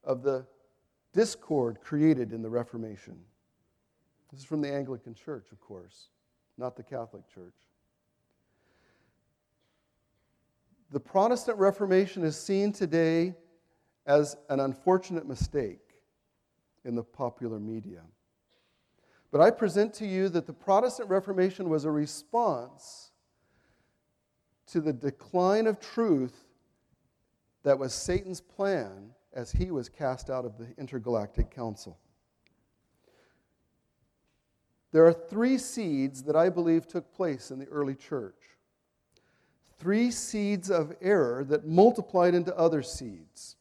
of 0.04 0.24
the 0.24 0.46
discord 1.14 1.80
created 1.82 2.32
in 2.32 2.42
the 2.42 2.50
Reformation. 2.50 3.18
This 4.32 4.42
is 4.42 4.46
from 4.46 4.62
the 4.62 4.74
Anglican 4.74 5.14
Church, 5.14 5.52
of 5.52 5.60
course. 5.60 6.08
not 6.58 6.76
the 6.76 6.84
Catholic 6.84 7.28
Church. 7.28 7.56
The 10.92 11.00
Protestant 11.00 11.58
Reformation 11.58 12.24
is 12.24 12.38
seen 12.38 12.72
today 12.72 13.34
as 14.06 14.38
an 14.50 14.60
unfortunate 14.60 15.28
mistake 15.28 15.80
in 16.86 16.96
the 16.96 17.04
popular 17.04 17.60
media. 17.60 18.02
But 19.32 19.42
I 19.42 19.50
present 19.50 19.94
to 19.96 20.06
you 20.06 20.28
that 20.30 20.46
the 20.46 20.54
Protestant 20.54 21.10
Reformation 21.10 21.70
was 21.70 21.86
a 21.86 21.92
response 21.92 23.12
to 24.68 24.82
the 24.82 24.94
decline 24.94 25.68
of 25.68 25.80
truth 25.80 26.46
that 27.64 27.80
was 27.80 27.94
Satan's 27.94 28.42
plan 28.42 29.12
as 29.34 29.52
he 29.52 29.72
was 29.72 29.88
cast 29.88 30.30
out 30.30 30.44
of 30.44 30.58
the 30.58 30.68
intergalactic 30.78 31.50
council. 31.50 31.98
There 34.92 35.06
are 35.06 35.14
three 35.14 35.58
seeds 35.58 36.24
that 36.24 36.36
I 36.36 36.50
believe 36.50 36.86
took 36.86 37.14
place 37.14 37.52
in 37.52 37.60
the 37.60 37.68
early 37.68 37.96
church. 37.96 38.36
Three 39.78 40.12
seeds 40.12 40.70
of 40.70 40.94
error 41.02 41.46
that 41.46 41.66
multiplied 41.66 42.36
into 42.36 42.56
other 42.58 42.84
seeds. 42.84 43.56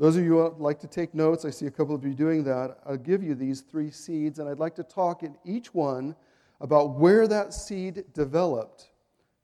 Those 0.00 0.16
of 0.16 0.24
you 0.24 0.38
who 0.38 0.54
like 0.58 0.80
to 0.80 0.86
take 0.86 1.14
notes, 1.14 1.44
I 1.44 1.50
see 1.50 1.66
a 1.66 1.70
couple 1.70 1.94
of 1.94 2.02
you 2.06 2.14
doing 2.14 2.42
that. 2.44 2.78
I'll 2.86 2.96
give 2.96 3.22
you 3.22 3.34
these 3.34 3.60
three 3.60 3.90
seeds, 3.90 4.38
and 4.38 4.48
I'd 4.48 4.58
like 4.58 4.74
to 4.76 4.82
talk 4.82 5.22
in 5.22 5.36
each 5.44 5.74
one 5.74 6.16
about 6.62 6.94
where 6.94 7.28
that 7.28 7.52
seed 7.52 8.04
developed 8.14 8.92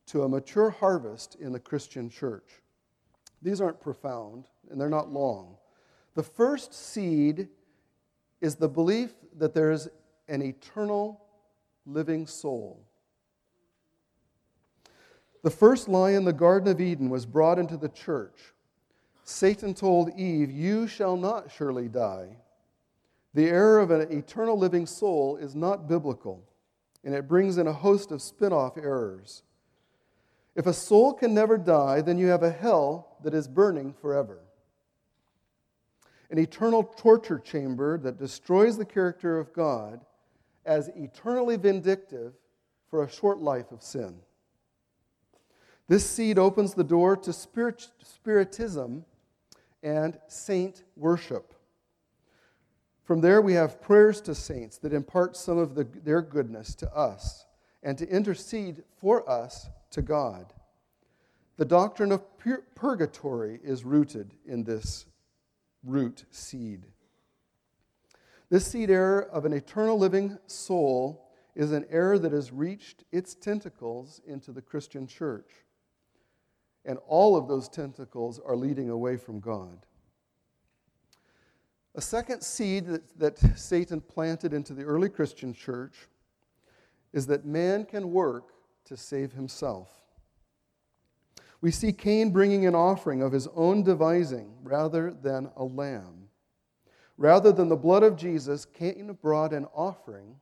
to 0.06 0.22
a 0.22 0.28
mature 0.30 0.70
harvest 0.70 1.34
in 1.34 1.52
the 1.52 1.60
Christian 1.60 2.08
church. 2.08 2.62
These 3.42 3.60
aren't 3.60 3.82
profound, 3.82 4.46
and 4.70 4.80
they're 4.80 4.88
not 4.88 5.12
long. 5.12 5.58
The 6.14 6.22
first 6.22 6.72
seed 6.72 7.48
is 8.40 8.54
the 8.54 8.68
belief 8.68 9.12
that 9.36 9.52
there 9.52 9.72
is 9.72 9.90
an 10.26 10.40
eternal 10.40 11.20
living 11.84 12.26
soul. 12.26 12.82
The 15.42 15.50
first 15.50 15.86
lie 15.86 16.12
in 16.12 16.24
the 16.24 16.32
Garden 16.32 16.68
of 16.68 16.80
Eden 16.80 17.10
was 17.10 17.26
brought 17.26 17.58
into 17.58 17.76
the 17.76 17.90
church. 17.90 18.54
Satan 19.28 19.74
told 19.74 20.16
Eve, 20.16 20.52
You 20.52 20.86
shall 20.86 21.16
not 21.16 21.50
surely 21.50 21.88
die. 21.88 22.36
The 23.34 23.48
error 23.48 23.80
of 23.80 23.90
an 23.90 24.12
eternal 24.16 24.56
living 24.56 24.86
soul 24.86 25.36
is 25.36 25.56
not 25.56 25.88
biblical, 25.88 26.44
and 27.02 27.12
it 27.12 27.26
brings 27.26 27.58
in 27.58 27.66
a 27.66 27.72
host 27.72 28.12
of 28.12 28.22
spin 28.22 28.52
off 28.52 28.78
errors. 28.78 29.42
If 30.54 30.66
a 30.66 30.72
soul 30.72 31.12
can 31.12 31.34
never 31.34 31.58
die, 31.58 32.02
then 32.02 32.18
you 32.18 32.28
have 32.28 32.44
a 32.44 32.52
hell 32.52 33.16
that 33.24 33.34
is 33.34 33.48
burning 33.48 33.94
forever. 34.00 34.38
An 36.30 36.38
eternal 36.38 36.84
torture 36.84 37.40
chamber 37.40 37.98
that 37.98 38.18
destroys 38.18 38.78
the 38.78 38.84
character 38.84 39.40
of 39.40 39.52
God 39.52 40.02
as 40.64 40.88
eternally 40.94 41.56
vindictive 41.56 42.32
for 42.88 43.02
a 43.02 43.10
short 43.10 43.38
life 43.40 43.72
of 43.72 43.82
sin. 43.82 44.20
This 45.88 46.08
seed 46.08 46.38
opens 46.38 46.74
the 46.74 46.84
door 46.84 47.16
to 47.16 47.32
spirit, 47.32 47.88
spiritism 48.02 49.04
and 49.86 50.18
saint 50.26 50.82
worship. 50.96 51.54
From 53.04 53.20
there, 53.20 53.40
we 53.40 53.52
have 53.52 53.80
prayers 53.80 54.20
to 54.22 54.34
saints 54.34 54.78
that 54.78 54.92
impart 54.92 55.36
some 55.36 55.58
of 55.58 55.76
the, 55.76 55.84
their 56.02 56.22
goodness 56.22 56.74
to 56.74 56.92
us 56.92 57.46
and 57.84 57.96
to 57.98 58.08
intercede 58.08 58.82
for 59.00 59.28
us 59.30 59.68
to 59.92 60.02
God. 60.02 60.52
The 61.56 61.64
doctrine 61.64 62.10
of 62.10 62.24
purgatory 62.74 63.60
is 63.62 63.84
rooted 63.84 64.34
in 64.44 64.64
this 64.64 65.06
root 65.84 66.24
seed. 66.32 66.86
This 68.50 68.66
seed 68.66 68.90
error 68.90 69.22
of 69.22 69.44
an 69.44 69.52
eternal 69.52 69.96
living 69.96 70.36
soul 70.48 71.28
is 71.54 71.70
an 71.70 71.86
error 71.90 72.18
that 72.18 72.32
has 72.32 72.50
reached 72.50 73.04
its 73.12 73.36
tentacles 73.36 74.20
into 74.26 74.50
the 74.50 74.62
Christian 74.62 75.06
church. 75.06 75.65
And 76.86 76.98
all 77.06 77.36
of 77.36 77.48
those 77.48 77.68
tentacles 77.68 78.40
are 78.46 78.56
leading 78.56 78.88
away 78.88 79.16
from 79.16 79.40
God. 79.40 79.84
A 81.96 82.00
second 82.00 82.42
seed 82.42 82.86
that, 82.86 83.18
that 83.18 83.58
Satan 83.58 84.00
planted 84.00 84.54
into 84.54 84.72
the 84.72 84.84
early 84.84 85.08
Christian 85.08 85.52
church 85.52 85.94
is 87.12 87.26
that 87.26 87.44
man 87.44 87.84
can 87.84 88.12
work 88.12 88.52
to 88.84 88.96
save 88.96 89.32
himself. 89.32 89.90
We 91.60 91.70
see 91.70 91.92
Cain 91.92 92.30
bringing 92.30 92.66
an 92.66 92.74
offering 92.74 93.22
of 93.22 93.32
his 93.32 93.48
own 93.54 93.82
devising 93.82 94.52
rather 94.62 95.10
than 95.10 95.50
a 95.56 95.64
lamb. 95.64 96.28
Rather 97.16 97.50
than 97.50 97.68
the 97.68 97.76
blood 97.76 98.02
of 98.02 98.16
Jesus, 98.16 98.66
Cain 98.66 99.16
brought 99.20 99.52
an 99.52 99.64
offering 99.74 100.36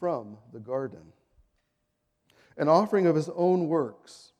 from 0.00 0.38
the 0.52 0.58
garden, 0.58 1.12
an 2.56 2.68
offering 2.68 3.06
of 3.06 3.14
his 3.14 3.28
own 3.36 3.68
works. 3.68 4.31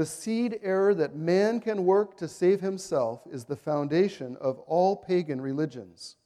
The 0.00 0.06
seed 0.06 0.60
error 0.62 0.94
that 0.94 1.14
man 1.14 1.60
can 1.60 1.84
work 1.84 2.16
to 2.16 2.26
save 2.26 2.62
himself 2.62 3.20
is 3.30 3.44
the 3.44 3.54
foundation 3.54 4.34
of 4.40 4.58
all 4.60 4.96
pagan 4.96 5.42
religions. 5.42 6.16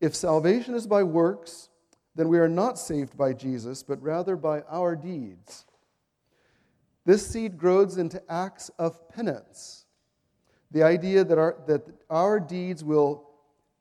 If 0.00 0.14
salvation 0.14 0.74
is 0.74 0.86
by 0.86 1.02
works, 1.02 1.68
then 2.14 2.30
we 2.30 2.38
are 2.38 2.48
not 2.48 2.78
saved 2.78 3.18
by 3.18 3.34
Jesus, 3.34 3.82
but 3.82 4.00
rather 4.00 4.34
by 4.34 4.62
our 4.62 4.96
deeds. 4.96 5.66
This 7.04 7.26
seed 7.26 7.58
grows 7.58 7.98
into 7.98 8.22
acts 8.32 8.70
of 8.78 9.10
penance 9.10 9.84
the 10.70 10.82
idea 10.82 11.22
that 11.22 11.36
our, 11.36 11.62
that 11.66 11.82
our 12.08 12.40
deeds 12.40 12.82
will 12.82 13.28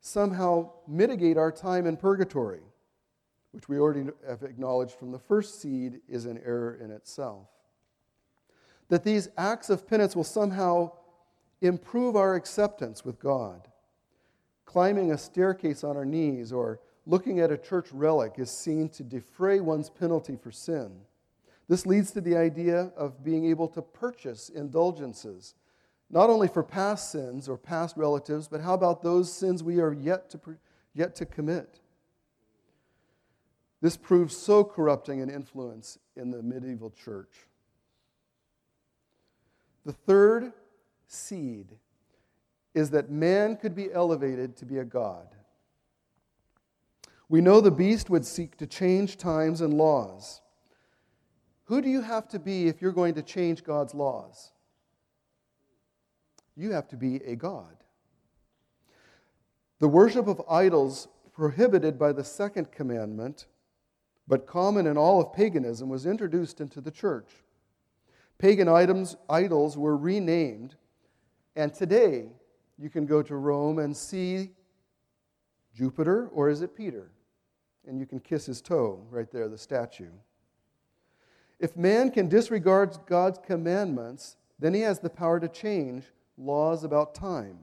somehow 0.02 0.72
mitigate 0.90 1.38
our 1.38 1.54
time 1.54 1.86
in 1.86 1.96
purgatory, 1.96 2.64
which 3.54 3.70
we 3.70 3.80
already 3.80 4.10
have 4.28 4.44
acknowledged 4.44 4.96
from 4.96 5.14
the 5.14 5.20
first 5.20 5.62
seed 5.62 6.02
is 6.10 6.26
an 6.26 6.38
error 6.46 6.76
in 6.76 6.92
itself. 6.92 7.48
That 8.92 9.06
these 9.06 9.30
acts 9.38 9.70
of 9.70 9.88
penance 9.88 10.18
will 10.18 10.26
somehow 10.26 10.92
improve 11.62 12.18
our 12.18 12.36
acceptance 12.36 13.06
with 13.06 13.20
God. 13.20 13.70
Climbing 14.66 15.14
a 15.14 15.18
staircase 15.18 15.86
on 15.86 15.96
our 15.96 16.04
knees 16.04 16.52
or 16.52 16.82
looking 17.06 17.40
at 17.40 17.54
a 17.54 17.58
church 17.58 17.88
relic 17.94 18.34
is 18.36 18.52
seen 18.52 18.90
to 18.90 19.04
defray 19.04 19.62
one's 19.62 19.90
penalty 19.90 20.36
for 20.36 20.52
sin. 20.52 20.92
This 21.70 21.86
leads 21.86 22.12
to 22.12 22.20
the 22.20 22.36
idea 22.36 22.92
of 22.98 23.24
being 23.24 23.46
able 23.46 23.70
to 23.70 23.82
purchase 23.82 24.50
indulgences 24.50 25.56
not 26.10 26.30
only 26.30 26.50
for 26.50 26.62
past 26.62 27.14
sins 27.14 27.48
or 27.48 27.56
past 27.56 27.96
relatives, 27.96 28.50
but 28.50 28.60
how 28.60 28.74
about 28.74 29.02
those 29.02 29.32
sins 29.32 29.64
we 29.64 29.80
are 29.80 29.94
yet 29.94 30.30
to, 30.32 30.42
yet 30.94 31.16
to 31.16 31.26
commit? 31.26 31.80
This 33.80 33.96
proves 33.96 34.36
so 34.36 34.66
corrupting 34.66 35.22
an 35.22 35.30
influence 35.30 35.98
in 36.18 36.30
the 36.32 36.44
medieval 36.44 36.90
church. 36.90 37.48
The 39.86 39.94
third 39.94 40.54
seed 41.08 41.78
is 42.74 42.92
that 42.92 43.10
man 43.10 43.58
could 43.58 43.76
be 43.76 43.92
elevated 43.92 44.56
to 44.58 44.66
be 44.66 44.78
a 44.78 44.86
god. 44.86 45.28
We 47.30 47.42
know 47.42 47.62
the 47.62 47.72
beast 47.72 48.10
would 48.10 48.26
seek 48.26 48.58
to 48.58 48.68
change 48.68 49.18
times 49.18 49.62
and 49.62 49.74
laws. 49.74 50.42
Who 51.66 51.82
do 51.82 51.90
you 51.90 52.02
have 52.02 52.28
to 52.30 52.40
be 52.40 52.68
if 52.68 52.82
you're 52.82 52.92
going 52.92 53.14
to 53.16 53.22
change 53.22 53.64
God's 53.64 53.94
laws? 53.94 54.52
you 56.56 56.72
have 56.72 56.88
to 56.90 56.98
be 56.98 57.18
a 57.26 57.36
god. 57.36 57.76
The 59.80 59.88
worship 59.88 60.28
of 60.28 60.42
idols, 60.50 61.08
prohibited 61.34 61.98
by 61.98 62.12
the 62.12 62.24
second 62.24 62.72
commandment, 62.72 63.48
but 64.28 64.46
common 64.46 64.86
in 64.86 64.98
all 64.98 65.20
of 65.20 65.34
paganism, 65.34 65.90
was 65.90 66.06
introduced 66.06 66.62
into 66.62 66.80
the 66.82 66.92
church. 66.92 67.30
Pagan 68.42 68.68
items, 68.68 69.16
idols 69.30 69.78
were 69.78 69.96
renamed, 69.96 70.74
and 71.56 71.72
today 71.72 72.32
you 72.80 72.90
can 72.90 73.06
go 73.06 73.22
to 73.22 73.36
Rome 73.36 73.78
and 73.78 73.96
see 73.96 74.50
Jupiter, 75.76 76.28
or 76.34 76.50
is 76.50 76.64
it 76.64 76.76
Peter? 76.76 77.12
And 77.88 78.00
you 78.00 78.08
can 78.08 78.20
kiss 78.20 78.48
his 78.48 78.60
toe 78.60 79.06
right 79.12 79.30
there, 79.32 79.48
the 79.48 79.60
statue. 79.60 80.10
If 81.60 81.78
man 81.78 82.10
can 82.10 82.30
disregard 82.30 82.98
God's 83.06 83.38
commandments, 83.46 84.38
then 84.58 84.74
he 84.74 84.82
has 84.82 84.98
the 84.98 85.12
power 85.12 85.40
to 85.40 85.48
change 85.48 86.06
laws 86.36 86.84
about 86.84 87.14
time. 87.14 87.60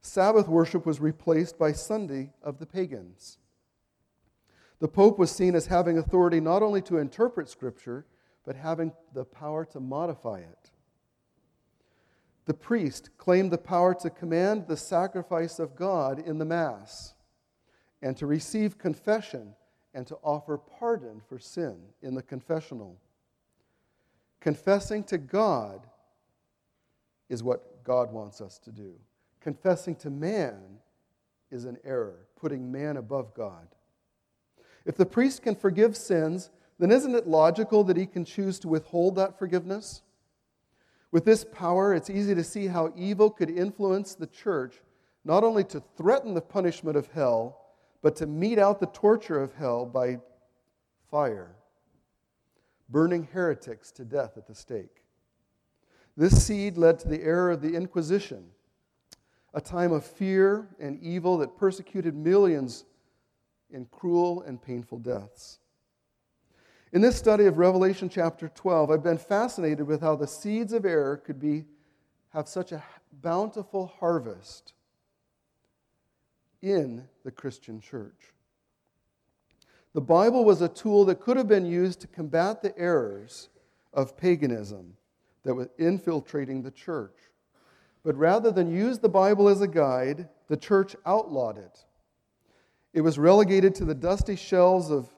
Sabbath 0.00 0.48
worship 0.48 0.86
was 0.86 1.00
replaced 1.00 1.58
by 1.58 1.72
Sunday 1.72 2.30
of 2.42 2.58
the 2.58 2.66
pagans. 2.66 3.36
The 4.78 4.88
Pope 4.88 5.18
was 5.18 5.30
seen 5.30 5.54
as 5.54 5.66
having 5.66 5.98
authority 5.98 6.40
not 6.40 6.62
only 6.62 6.80
to 6.80 6.96
interpret 6.96 7.50
Scripture, 7.50 8.06
but 8.44 8.56
having 8.56 8.92
the 9.12 9.24
power 9.24 9.64
to 9.66 9.80
modify 9.80 10.38
it. 10.38 10.70
The 12.44 12.54
priest 12.54 13.10
claimed 13.18 13.52
the 13.52 13.58
power 13.58 13.94
to 13.94 14.10
command 14.10 14.66
the 14.66 14.76
sacrifice 14.76 15.58
of 15.58 15.76
God 15.76 16.18
in 16.18 16.38
the 16.38 16.44
Mass 16.44 17.14
and 18.02 18.16
to 18.16 18.26
receive 18.26 18.78
confession 18.78 19.54
and 19.94 20.06
to 20.08 20.16
offer 20.22 20.58
pardon 20.58 21.20
for 21.28 21.38
sin 21.38 21.76
in 22.02 22.14
the 22.14 22.22
confessional. 22.22 22.96
Confessing 24.40 25.04
to 25.04 25.18
God 25.18 25.86
is 27.28 27.42
what 27.42 27.84
God 27.84 28.12
wants 28.12 28.40
us 28.40 28.58
to 28.58 28.72
do. 28.72 28.94
Confessing 29.40 29.94
to 29.96 30.10
man 30.10 30.78
is 31.50 31.64
an 31.64 31.78
error, 31.84 32.26
putting 32.36 32.72
man 32.72 32.96
above 32.96 33.34
God. 33.34 33.68
If 34.84 34.96
the 34.96 35.06
priest 35.06 35.42
can 35.42 35.54
forgive 35.54 35.96
sins, 35.96 36.50
then 36.78 36.90
isn't 36.90 37.14
it 37.14 37.26
logical 37.26 37.84
that 37.84 37.96
he 37.96 38.06
can 38.06 38.24
choose 38.24 38.58
to 38.60 38.68
withhold 38.68 39.16
that 39.16 39.38
forgiveness? 39.38 40.02
With 41.10 41.24
this 41.24 41.44
power, 41.44 41.94
it's 41.94 42.10
easy 42.10 42.34
to 42.34 42.42
see 42.42 42.66
how 42.66 42.92
evil 42.96 43.30
could 43.30 43.50
influence 43.50 44.14
the 44.14 44.26
church 44.26 44.80
not 45.24 45.44
only 45.44 45.62
to 45.64 45.82
threaten 45.96 46.34
the 46.34 46.40
punishment 46.40 46.96
of 46.96 47.06
hell, 47.08 47.58
but 48.00 48.16
to 48.16 48.26
mete 48.26 48.58
out 48.58 48.80
the 48.80 48.86
torture 48.86 49.40
of 49.40 49.54
hell 49.54 49.86
by 49.86 50.18
fire, 51.10 51.54
burning 52.88 53.28
heretics 53.32 53.92
to 53.92 54.04
death 54.04 54.36
at 54.36 54.46
the 54.46 54.54
stake. 54.54 55.04
This 56.16 56.44
seed 56.44 56.76
led 56.76 56.98
to 57.00 57.08
the 57.08 57.22
era 57.22 57.54
of 57.54 57.62
the 57.62 57.74
Inquisition, 57.74 58.44
a 59.54 59.60
time 59.60 59.92
of 59.92 60.04
fear 60.04 60.68
and 60.80 61.00
evil 61.00 61.38
that 61.38 61.56
persecuted 61.56 62.14
millions 62.14 62.84
in 63.70 63.86
cruel 63.86 64.42
and 64.42 64.60
painful 64.60 64.98
deaths. 64.98 65.58
In 66.92 67.00
this 67.00 67.16
study 67.16 67.46
of 67.46 67.56
Revelation 67.56 68.10
chapter 68.10 68.48
12, 68.48 68.90
I've 68.90 69.02
been 69.02 69.16
fascinated 69.16 69.86
with 69.86 70.02
how 70.02 70.14
the 70.14 70.26
seeds 70.26 70.74
of 70.74 70.84
error 70.84 71.16
could 71.16 71.40
be, 71.40 71.64
have 72.34 72.46
such 72.46 72.70
a 72.70 72.84
bountiful 73.22 73.86
harvest 73.98 74.74
in 76.60 77.08
the 77.24 77.30
Christian 77.30 77.80
church. 77.80 78.34
The 79.94 80.02
Bible 80.02 80.44
was 80.44 80.60
a 80.60 80.68
tool 80.68 81.06
that 81.06 81.20
could 81.20 81.38
have 81.38 81.48
been 81.48 81.64
used 81.64 82.00
to 82.02 82.06
combat 82.08 82.60
the 82.60 82.78
errors 82.78 83.48
of 83.94 84.16
paganism 84.18 84.94
that 85.44 85.54
was 85.54 85.68
infiltrating 85.78 86.62
the 86.62 86.70
church. 86.70 87.16
But 88.04 88.16
rather 88.16 88.50
than 88.50 88.70
use 88.70 88.98
the 88.98 89.08
Bible 89.08 89.48
as 89.48 89.62
a 89.62 89.68
guide, 89.68 90.28
the 90.48 90.58
church 90.58 90.94
outlawed 91.06 91.56
it. 91.56 91.86
It 92.92 93.00
was 93.00 93.18
relegated 93.18 93.74
to 93.76 93.86
the 93.86 93.94
dusty 93.94 94.36
shelves 94.36 94.90
of 94.90 95.08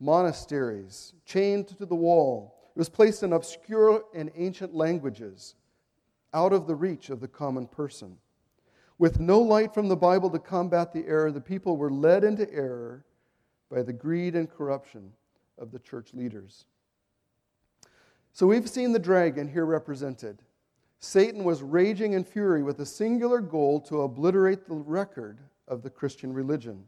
monasteries, 0.00 1.12
chained 1.24 1.68
to 1.68 1.86
the 1.86 1.94
wall. 1.94 2.54
It 2.74 2.78
was 2.78 2.88
placed 2.88 3.22
in 3.22 3.32
obscure 3.32 4.04
and 4.14 4.30
ancient 4.36 4.74
languages, 4.74 5.54
out 6.32 6.52
of 6.52 6.66
the 6.66 6.74
reach 6.74 7.10
of 7.10 7.20
the 7.20 7.28
common 7.28 7.66
person. 7.66 8.18
With 8.98 9.20
no 9.20 9.40
light 9.40 9.72
from 9.72 9.88
the 9.88 9.96
Bible 9.96 10.30
to 10.30 10.38
combat 10.38 10.92
the 10.92 11.06
error, 11.06 11.30
the 11.30 11.40
people 11.40 11.76
were 11.76 11.90
led 11.90 12.24
into 12.24 12.52
error 12.52 13.04
by 13.70 13.82
the 13.82 13.92
greed 13.92 14.34
and 14.34 14.50
corruption 14.50 15.12
of 15.56 15.70
the 15.70 15.78
church 15.78 16.14
leaders. 16.14 16.66
So 18.32 18.46
we've 18.46 18.68
seen 18.68 18.92
the 18.92 18.98
dragon 18.98 19.48
here 19.48 19.66
represented. 19.66 20.42
Satan 21.00 21.44
was 21.44 21.62
raging 21.62 22.12
in 22.14 22.24
fury 22.24 22.62
with 22.62 22.80
a 22.80 22.86
singular 22.86 23.40
goal 23.40 23.80
to 23.82 24.02
obliterate 24.02 24.66
the 24.66 24.74
record 24.74 25.38
of 25.68 25.82
the 25.82 25.90
Christian 25.90 26.32
religion. 26.32 26.84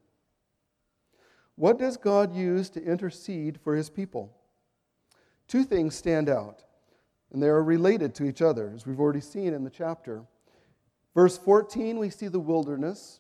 What 1.61 1.79
does 1.79 1.99
God 1.99 2.35
use 2.35 2.71
to 2.71 2.83
intercede 2.83 3.61
for 3.61 3.77
his 3.77 3.91
people? 3.91 4.35
Two 5.47 5.63
things 5.63 5.95
stand 5.95 6.31
out, 6.31 6.65
and 7.31 7.43
they 7.43 7.49
are 7.49 7.63
related 7.63 8.15
to 8.15 8.25
each 8.25 8.41
other, 8.41 8.73
as 8.75 8.87
we've 8.87 8.99
already 8.99 9.21
seen 9.21 9.53
in 9.53 9.63
the 9.63 9.69
chapter. 9.69 10.23
Verse 11.15 11.37
14, 11.37 11.99
we 11.99 12.09
see 12.09 12.29
the 12.29 12.41
wilderness. 12.41 13.19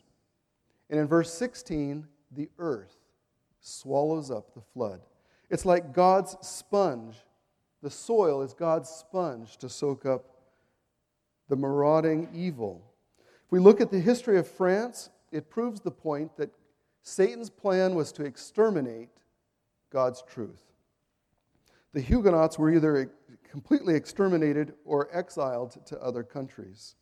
And 0.88 0.98
in 0.98 1.06
verse 1.06 1.30
16, 1.34 2.06
the 2.30 2.48
earth 2.58 2.96
swallows 3.60 4.30
up 4.30 4.54
the 4.54 4.62
flood. 4.72 5.02
It's 5.50 5.66
like 5.66 5.92
God's 5.92 6.34
sponge. 6.40 7.16
The 7.82 7.90
soil 7.90 8.40
is 8.40 8.54
God's 8.54 8.88
sponge 8.88 9.58
to 9.58 9.68
soak 9.68 10.06
up 10.06 10.24
the 11.50 11.56
marauding 11.56 12.30
evil. 12.32 12.90
If 13.18 13.52
we 13.52 13.58
look 13.58 13.82
at 13.82 13.90
the 13.90 14.00
history 14.00 14.38
of 14.38 14.48
France, 14.48 15.10
it 15.30 15.50
proves 15.50 15.82
the 15.82 15.90
point 15.90 16.38
that 16.38 16.48
Satan's 17.02 17.50
plan 17.50 17.94
was 17.94 18.12
to 18.12 18.24
exterminate 18.24 19.10
God's 19.90 20.22
truth. 20.22 20.62
The 21.92 22.00
Huguenots 22.00 22.58
were 22.58 22.70
either 22.70 23.10
completely 23.48 23.94
exterminated 23.94 24.74
or 24.84 25.08
exiled 25.16 25.84
to 25.86 26.00
other 26.00 26.22
countries. 26.22 26.94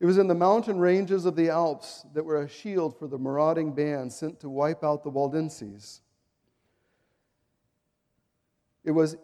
It 0.00 0.06
was 0.06 0.18
in 0.18 0.26
the 0.26 0.34
mountain 0.34 0.78
ranges 0.78 1.26
of 1.26 1.36
the 1.36 1.50
Alps 1.50 2.06
that 2.14 2.24
were 2.24 2.42
a 2.42 2.48
shield 2.48 2.98
for 2.98 3.06
the 3.06 3.18
marauding 3.18 3.72
band 3.72 4.12
sent 4.12 4.40
to 4.40 4.48
wipe 4.48 4.82
out 4.82 5.04
the 5.04 5.10
Waldenses. 5.10 6.00
It 8.84 8.90
was 8.90 9.16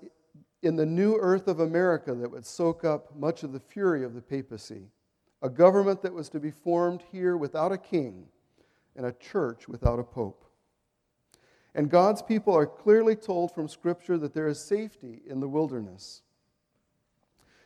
in 0.62 0.76
the 0.76 0.86
new 0.86 1.16
earth 1.16 1.48
of 1.48 1.60
America 1.60 2.14
that 2.14 2.30
would 2.30 2.46
soak 2.46 2.84
up 2.84 3.16
much 3.16 3.42
of 3.42 3.52
the 3.52 3.60
fury 3.60 4.04
of 4.04 4.14
the 4.14 4.22
papacy, 4.22 4.90
a 5.42 5.48
government 5.48 6.02
that 6.02 6.12
was 6.12 6.28
to 6.28 6.40
be 6.40 6.50
formed 6.50 7.02
here 7.10 7.36
without 7.36 7.72
a 7.72 7.78
king 7.78 8.28
and 8.98 9.06
a 9.06 9.12
church 9.12 9.68
without 9.68 10.00
a 10.00 10.04
pope. 10.04 10.44
And 11.74 11.88
God's 11.88 12.20
people 12.20 12.54
are 12.54 12.66
clearly 12.66 13.14
told 13.14 13.54
from 13.54 13.68
Scripture 13.68 14.18
that 14.18 14.34
there 14.34 14.48
is 14.48 14.58
safety 14.58 15.22
in 15.24 15.38
the 15.38 15.48
wilderness. 15.48 16.22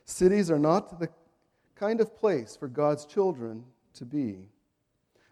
Cities 0.04 0.50
are 0.50 0.58
not 0.58 1.00
the 1.00 1.08
kind 1.74 2.00
of 2.02 2.14
place 2.14 2.54
for 2.54 2.68
God's 2.68 3.06
children 3.06 3.64
to 3.94 4.04
be, 4.04 4.50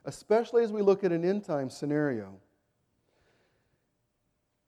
especially 0.07 0.65
as 0.65 0.73
we 0.73 0.81
look 0.81 1.05
at 1.05 1.13
an 1.13 1.25
end 1.25 1.45
time 1.45 1.69
scenario. 1.69 2.41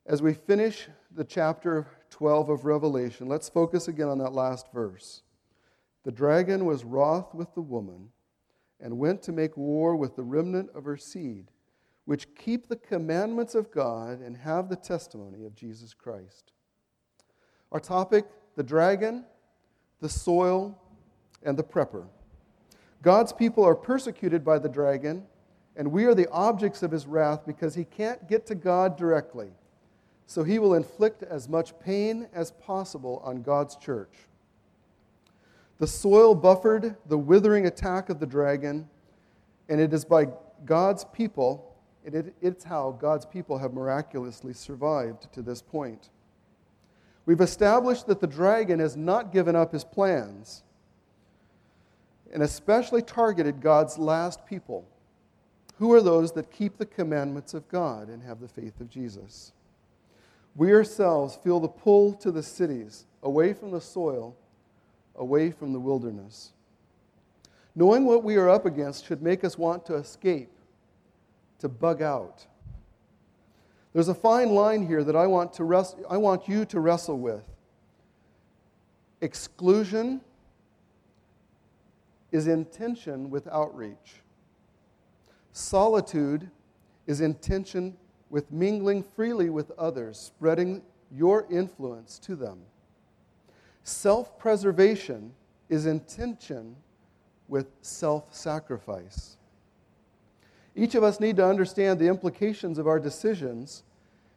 As 0.05 0.21
we 0.21 0.35
finish 0.35 0.89
the 1.13 1.25
chapter 1.25 1.87
12 2.11 2.51
of 2.51 2.65
Revelation, 2.67 3.27
let's 3.27 3.49
focus 3.49 3.89
again 3.89 4.09
on 4.09 4.19
that 4.19 4.35
last 4.35 4.71
verse. 4.73 5.23
The 6.05 6.13
dragon 6.13 6.67
was 6.67 6.85
wroth 6.85 7.35
with 7.35 7.55
the 7.55 7.63
woman 7.63 8.11
and 8.83 8.99
went 8.99 9.23
to 9.23 9.33
make 9.33 9.57
war 9.57 9.97
with 9.97 10.17
the 10.17 10.23
remnant 10.23 10.69
of 10.75 10.85
her 10.85 10.97
seed, 10.97 11.51
which 12.05 12.35
keep 12.35 12.67
the 12.67 12.77
commandments 12.77 13.55
of 13.55 13.71
God 13.71 14.21
and 14.21 14.37
have 14.37 14.69
the 14.69 14.77
testimony 14.77 15.45
of 15.45 15.55
Jesus 15.55 15.95
Christ. 15.95 16.53
Our 17.71 17.81
topic 17.81 18.27
the 18.55 18.63
dragon, 18.63 19.25
the 20.01 20.09
soil, 20.09 20.79
and 21.43 21.57
the 21.57 21.65
prepper. 21.65 22.07
God's 23.01 23.33
people 23.33 23.65
are 23.65 23.75
persecuted 23.75 24.45
by 24.45 24.59
the 24.59 24.69
dragon, 24.69 25.25
and 25.75 25.91
we 25.91 26.05
are 26.05 26.15
the 26.15 26.31
objects 26.31 26.83
of 26.83 26.91
his 26.91 27.07
wrath 27.07 27.47
because 27.47 27.75
he 27.75 27.85
can't 27.85 28.29
get 28.29 28.47
to 28.47 28.55
God 28.55 28.99
directly. 28.99 29.53
So 30.27 30.45
he 30.45 30.59
will 30.59 30.75
inflict 30.75 31.23
as 31.23 31.49
much 31.49 31.79
pain 31.81 32.29
as 32.33 32.53
possible 32.53 33.23
on 33.25 33.43
God's 33.43 33.77
church. 33.77 34.13
The 35.83 35.89
soil 35.89 36.37
buffered 36.37 36.95
the 37.07 37.19
withering 37.19 37.67
attack 37.67 38.09
of 38.09 38.21
the 38.21 38.27
dragon, 38.27 38.89
and 39.69 39.81
it 39.81 39.93
is 39.93 40.05
by 40.05 40.29
God's 40.65 41.05
people, 41.07 41.75
it, 42.05 42.33
it's 42.41 42.63
how 42.63 42.93
God's 43.01 43.27
people 43.27 43.59
have 43.59 43.75
miraculously 43.75 44.53
survived 44.53 45.33
to 45.33 45.43
this 45.43 45.61
point. 45.61 46.11
We've 47.27 47.41
established 47.41 48.07
that 48.07 48.21
the 48.21 48.29
dragon 48.29 48.79
has 48.79 48.97
not 48.97 49.33
given 49.33 49.57
up 49.57 49.73
his 49.73 49.83
plans 49.83 50.63
and 52.33 52.45
especially 52.45 53.03
targeted 53.03 53.61
God's 53.61 53.99
last 53.99 54.47
people. 54.47 54.87
Who 55.81 55.93
are 55.95 56.01
those 56.01 56.31
that 56.35 56.53
keep 56.53 56.79
the 56.79 56.87
commandments 56.87 57.55
of 57.55 57.69
God 57.69 58.09
and 58.09 58.23
have 58.23 58.39
the 58.39 58.47
faith 58.47 58.81
of 58.81 58.89
Jesus? 58.89 59.51
We 60.55 60.73
ourselves 60.73 61.35
feel 61.43 61.59
the 61.59 61.67
pull 61.67 62.15
to 62.15 62.31
the 62.31 62.45
cities, 62.45 63.07
away 63.25 63.53
from 63.53 63.73
the 63.73 63.81
soil, 63.81 64.37
away 65.17 65.51
from 65.51 65.73
the 65.73 65.81
wilderness. 65.81 66.53
Knowing 67.75 68.05
what 68.05 68.23
we 68.23 68.37
are 68.37 68.49
up 68.49 68.67
against 68.67 69.07
should 69.07 69.23
make 69.23 69.45
us 69.45 69.57
want 69.57 69.87
to 69.87 69.95
escape, 69.95 70.51
to 71.59 71.69
bug 71.69 72.03
out. 72.03 72.47
There's 73.93 74.09
a 74.09 74.15
fine 74.15 74.51
line 74.51 74.87
here 74.87 75.05
that 75.05 75.17
I 75.17 75.27
want, 75.27 75.53
to 75.55 75.65
rest, 75.65 75.97
I 76.09 76.17
want 76.17 76.49
you 76.49 76.65
to 76.67 76.81
wrestle 76.81 77.19
with 77.19 77.45
exclusion 79.23 80.21
is 82.33 82.49
intention 82.49 83.31
with 83.31 83.47
outreach. 83.49 84.23
Solitude 85.53 86.51
is 87.07 87.21
intention 87.21 87.97
with 88.31 88.51
mingling 88.51 89.03
freely 89.03 89.51
with 89.51 89.71
others, 89.73 90.19
spreading 90.19 90.83
your 91.15 91.47
influence 91.51 92.19
to 92.19 92.35
them. 92.35 92.59
Self 93.85 94.39
preservation 94.39 95.33
is 95.69 95.87
in 95.87 96.01
tension 96.01 96.77
with 97.49 97.67
self 97.81 98.35
sacrifice. 98.35 99.37
Each 100.75 100.95
of 100.95 101.03
us 101.03 101.21
need 101.21 101.37
to 101.37 101.47
understand 101.47 101.99
the 101.99 102.09
implications 102.09 102.79
of 102.79 102.87
our 102.87 102.99
decisions. 102.99 103.83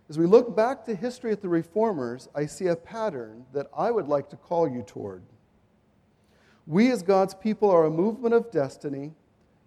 As 0.10 0.19
we 0.19 0.25
look 0.25 0.55
back 0.55 0.86
to 0.86 0.95
history 0.95 1.31
at 1.31 1.41
the 1.41 1.49
reformers, 1.49 2.27
I 2.36 2.45
see 2.45 2.67
a 2.67 2.75
pattern 2.75 3.45
that 3.53 3.67
I 3.75 3.89
would 3.89 4.08
like 4.08 4.29
to 4.29 4.36
call 4.36 4.67
you 4.67 4.84
toward. 4.84 5.23
We, 6.67 6.91
as 6.91 7.03
God's 7.03 7.34
people, 7.34 7.69
are 7.69 7.86
a 7.86 7.91
movement 7.91 8.34
of 8.34 8.51
destiny 8.51 9.13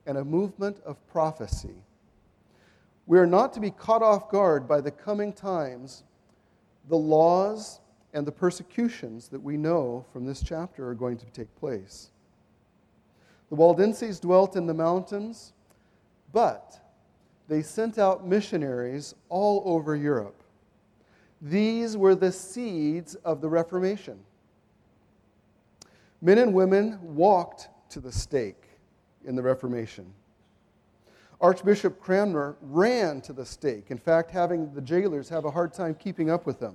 and 0.06 0.18
a 0.18 0.24
movement 0.24 0.80
of 0.84 1.04
prophecy. 1.08 1.74
We 3.06 3.18
are 3.18 3.26
not 3.26 3.52
to 3.54 3.60
be 3.60 3.70
caught 3.70 4.02
off 4.02 4.30
guard 4.30 4.68
by 4.68 4.80
the 4.80 4.90
coming 4.90 5.32
times, 5.32 6.04
the 6.88 6.96
laws, 6.96 7.80
and 8.18 8.26
the 8.26 8.32
persecutions 8.32 9.28
that 9.28 9.40
we 9.40 9.56
know 9.56 10.04
from 10.12 10.26
this 10.26 10.42
chapter 10.42 10.88
are 10.88 10.94
going 10.94 11.16
to 11.16 11.26
take 11.26 11.54
place. 11.54 12.10
The 13.48 13.54
Waldenses 13.54 14.18
dwelt 14.18 14.56
in 14.56 14.66
the 14.66 14.74
mountains, 14.74 15.52
but 16.32 16.80
they 17.46 17.62
sent 17.62 17.96
out 17.96 18.26
missionaries 18.26 19.14
all 19.28 19.62
over 19.64 19.94
Europe. 19.94 20.42
These 21.40 21.96
were 21.96 22.16
the 22.16 22.32
seeds 22.32 23.14
of 23.14 23.40
the 23.40 23.48
Reformation. 23.48 24.18
Men 26.20 26.38
and 26.38 26.52
women 26.52 26.98
walked 27.00 27.68
to 27.90 28.00
the 28.00 28.10
stake 28.10 28.64
in 29.24 29.36
the 29.36 29.42
Reformation. 29.42 30.12
Archbishop 31.40 32.00
Cranmer 32.00 32.56
ran 32.62 33.20
to 33.20 33.32
the 33.32 33.46
stake, 33.46 33.92
in 33.92 33.98
fact, 33.98 34.32
having 34.32 34.74
the 34.74 34.82
jailers 34.82 35.28
have 35.28 35.44
a 35.44 35.52
hard 35.52 35.72
time 35.72 35.94
keeping 35.94 36.30
up 36.30 36.46
with 36.46 36.58
them. 36.58 36.74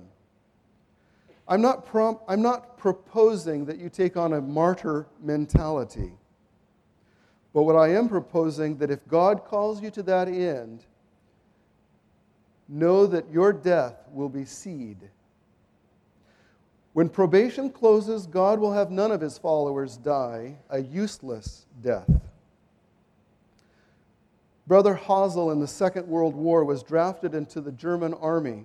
I'm 1.46 1.60
not, 1.60 1.84
prom- 1.84 2.20
I'm 2.26 2.42
not 2.42 2.78
proposing 2.78 3.66
that 3.66 3.78
you 3.78 3.88
take 3.88 4.16
on 4.16 4.32
a 4.32 4.40
martyr 4.40 5.06
mentality. 5.22 6.12
But 7.52 7.62
what 7.64 7.76
I 7.76 7.90
am 7.90 8.08
proposing 8.08 8.78
that 8.78 8.90
if 8.90 9.06
God 9.06 9.44
calls 9.44 9.82
you 9.82 9.90
to 9.90 10.02
that 10.04 10.28
end, 10.28 10.84
know 12.68 13.06
that 13.06 13.30
your 13.30 13.52
death 13.52 13.94
will 14.10 14.28
be 14.28 14.44
seed. 14.44 14.98
When 16.94 17.08
probation 17.08 17.70
closes, 17.70 18.26
God 18.26 18.58
will 18.58 18.72
have 18.72 18.90
none 18.90 19.12
of 19.12 19.20
his 19.20 19.36
followers 19.36 19.96
die 19.96 20.56
a 20.70 20.80
useless 20.80 21.66
death. 21.82 22.10
Brother 24.66 24.94
Hasel 24.94 25.52
in 25.52 25.60
the 25.60 25.66
Second 25.66 26.08
World 26.08 26.34
War 26.34 26.64
was 26.64 26.82
drafted 26.82 27.34
into 27.34 27.60
the 27.60 27.72
German 27.72 28.14
army. 28.14 28.64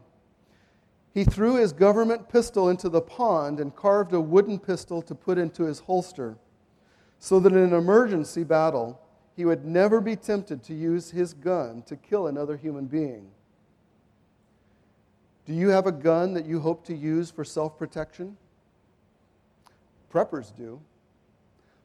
He 1.20 1.26
threw 1.26 1.58
his 1.58 1.74
government 1.74 2.30
pistol 2.30 2.70
into 2.70 2.88
the 2.88 3.02
pond 3.02 3.60
and 3.60 3.76
carved 3.76 4.14
a 4.14 4.22
wooden 4.22 4.58
pistol 4.58 5.02
to 5.02 5.14
put 5.14 5.38
into 5.38 5.66
his 5.66 5.80
holster 5.82 6.38
so 7.20 7.42
that 7.42 7.52
in 7.52 7.58
an 7.58 7.74
emergency 7.74 8.46
battle, 8.46 9.02
he 9.36 9.44
would 9.44 9.66
never 9.66 10.00
be 10.00 10.16
tempted 10.16 10.64
to 10.64 10.74
use 10.74 11.12
his 11.12 11.34
gun 11.34 11.82
to 11.88 11.98
kill 11.98 12.28
another 12.28 12.56
human 12.56 12.86
being. 12.86 13.30
Do 15.46 15.54
you 15.54 15.68
have 15.68 15.88
a 15.88 15.92
gun 15.92 16.34
that 16.36 16.46
you 16.46 16.62
hope 16.62 16.86
to 16.86 16.96
use 16.96 17.30
for 17.30 17.44
self 17.44 17.78
protection? 17.78 18.38
Preppers 20.14 20.56
do. 20.56 20.80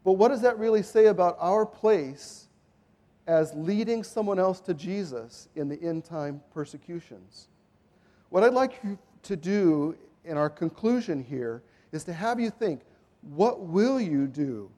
But 0.04 0.12
what 0.12 0.28
does 0.28 0.42
that 0.42 0.60
really 0.60 0.84
say 0.84 1.06
about 1.06 1.36
our 1.40 1.66
place 1.66 2.46
as 3.26 3.52
leading 3.54 4.04
someone 4.04 4.38
else 4.38 4.60
to 4.60 4.74
Jesus 4.74 5.48
in 5.56 5.68
the 5.68 5.82
end 5.82 6.04
time 6.04 6.40
persecutions? 6.52 7.48
What 8.30 8.44
I'd 8.44 8.54
like 8.54 8.78
you 8.84 8.96
to 9.24 9.36
do 9.36 9.96
in 10.24 10.36
our 10.36 10.50
conclusion 10.50 11.22
here 11.22 11.62
is 11.92 12.04
to 12.04 12.12
have 12.12 12.40
you 12.40 12.50
think 12.50 12.80
what 13.22 13.60
will 13.60 14.00
you 14.00 14.26
do 14.26 14.70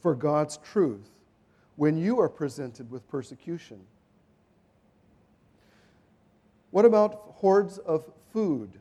for 0.00 0.14
God's 0.14 0.58
truth 0.58 1.10
when 1.76 1.96
you 1.96 2.20
are 2.20 2.28
presented 2.28 2.90
with 2.90 3.06
persecution? 3.08 3.80
What 6.70 6.84
about 6.84 7.34
hordes 7.36 7.78
of 7.78 8.10
food? 8.32 8.72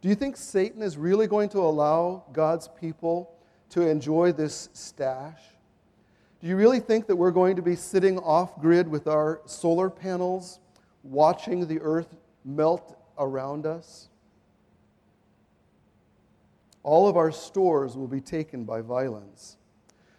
Do 0.00 0.08
you 0.08 0.14
think 0.14 0.36
Satan 0.36 0.82
is 0.82 0.96
really 0.96 1.26
going 1.26 1.48
to 1.50 1.58
allow 1.58 2.24
God's 2.32 2.68
people 2.68 3.34
to 3.70 3.82
enjoy 3.82 4.32
this 4.32 4.68
stash? 4.72 5.40
Do 6.40 6.48
you 6.48 6.56
really 6.56 6.80
think 6.80 7.06
that 7.06 7.16
we're 7.16 7.30
going 7.30 7.56
to 7.56 7.62
be 7.62 7.76
sitting 7.76 8.18
off 8.18 8.60
grid 8.60 8.88
with 8.88 9.06
our 9.06 9.40
solar 9.46 9.88
panels, 9.88 10.58
watching 11.04 11.66
the 11.66 11.80
earth 11.80 12.16
melt 12.44 12.96
around 13.16 13.64
us? 13.64 14.08
All 16.82 17.08
of 17.08 17.16
our 17.16 17.30
stores 17.30 17.96
will 17.96 18.08
be 18.08 18.20
taken 18.20 18.64
by 18.64 18.80
violence. 18.80 19.56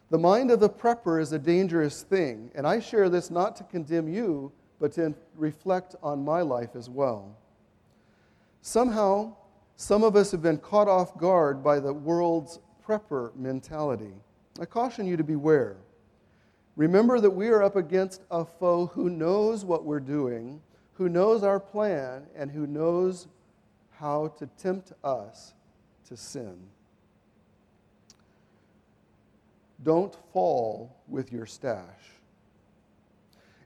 The 0.09 0.17
mind 0.17 0.51
of 0.51 0.59
the 0.59 0.69
prepper 0.69 1.19
is 1.19 1.33
a 1.33 1.39
dangerous 1.39 2.03
thing, 2.03 2.51
and 2.55 2.65
I 2.65 2.79
share 2.79 3.09
this 3.09 3.29
not 3.29 3.55
to 3.57 3.63
condemn 3.63 4.07
you, 4.07 4.51
but 4.79 4.93
to 4.93 5.13
reflect 5.35 5.95
on 6.01 6.23
my 6.23 6.41
life 6.41 6.75
as 6.75 6.89
well. 6.89 7.35
Somehow, 8.61 9.35
some 9.75 10.03
of 10.03 10.15
us 10.15 10.31
have 10.31 10.41
been 10.41 10.57
caught 10.57 10.87
off 10.87 11.17
guard 11.17 11.63
by 11.63 11.79
the 11.79 11.93
world's 11.93 12.59
prepper 12.85 13.35
mentality. 13.35 14.13
I 14.59 14.65
caution 14.65 15.07
you 15.07 15.17
to 15.17 15.23
beware. 15.23 15.77
Remember 16.75 17.19
that 17.19 17.29
we 17.29 17.49
are 17.49 17.63
up 17.63 17.75
against 17.75 18.21
a 18.31 18.45
foe 18.45 18.87
who 18.87 19.09
knows 19.09 19.65
what 19.65 19.83
we're 19.83 19.99
doing, 19.99 20.61
who 20.93 21.09
knows 21.09 21.43
our 21.43 21.59
plan, 21.59 22.27
and 22.35 22.51
who 22.51 22.67
knows 22.67 23.27
how 23.91 24.27
to 24.37 24.47
tempt 24.57 24.93
us 25.03 25.53
to 26.09 26.17
sin. 26.17 26.57
Don't 29.83 30.15
fall 30.31 30.95
with 31.07 31.31
your 31.31 31.45
stash. 31.45 31.83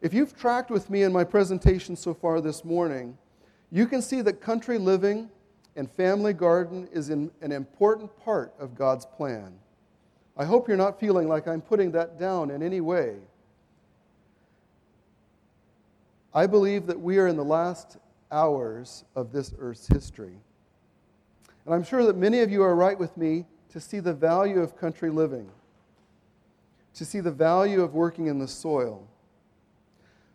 If 0.02 0.14
you've 0.14 0.38
tracked 0.38 0.70
with 0.70 0.90
me 0.90 1.04
in 1.04 1.12
my 1.12 1.24
presentation 1.24 1.96
so 1.96 2.14
far 2.14 2.42
this 2.42 2.64
morning, 2.64 3.18
you 3.72 3.88
can 3.88 4.02
see 4.02 4.22
that 4.22 4.42
country 4.42 4.78
living 4.78 5.30
and 5.76 5.90
family 5.92 6.34
garden 6.34 6.88
is 6.92 7.10
an 7.10 7.32
important 7.42 8.16
part 8.24 8.54
of 8.60 8.76
God's 8.76 9.06
plan. 9.06 9.54
I 10.36 10.46
hope 10.46 10.68
you're 10.68 10.78
not 10.78 11.00
feeling 11.00 11.28
like 11.28 11.48
I'm 11.48 11.62
putting 11.62 11.92
that 11.92 12.20
down 12.20 12.52
in 12.52 12.62
any 12.64 12.82
way. 12.82 13.18
I 16.34 16.46
believe 16.46 16.86
that 16.88 17.00
we 17.00 17.18
are 17.18 17.28
in 17.28 17.38
the 17.38 17.46
last 17.46 17.98
hours 18.32 19.04
of 19.16 19.32
this 19.32 19.54
earth's 19.60 19.88
history. 19.88 20.38
And 21.68 21.76
I'm 21.76 21.84
sure 21.84 22.04
that 22.08 22.18
many 22.18 22.40
of 22.40 22.50
you 22.50 22.64
are 22.64 22.76
right 22.76 22.98
with 22.98 23.16
me 23.16 23.46
to 23.70 23.80
see 23.80 24.00
the 24.00 24.14
value 24.14 24.62
of 24.62 24.76
country 24.76 25.12
living 25.12 25.52
to 26.98 27.06
see 27.06 27.20
the 27.20 27.32
value 27.32 27.82
of 27.82 27.94
working 27.94 28.26
in 28.26 28.40
the 28.40 28.48
soil. 28.48 29.08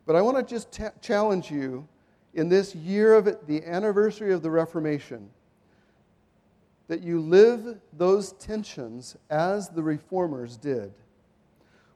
But 0.06 0.14
I 0.14 0.22
want 0.22 0.36
to 0.36 0.44
just 0.44 0.70
t- 0.70 0.84
challenge 1.00 1.50
you 1.50 1.88
in 2.34 2.48
this 2.48 2.74
year 2.74 3.14
of 3.14 3.26
it, 3.26 3.48
the 3.48 3.64
anniversary 3.64 4.32
of 4.32 4.42
the 4.42 4.50
Reformation, 4.50 5.28
that 6.86 7.02
you 7.02 7.20
live 7.20 7.80
those 7.92 8.32
tensions 8.34 9.16
as 9.28 9.70
the 9.70 9.82
reformers 9.82 10.56
did. 10.56 10.92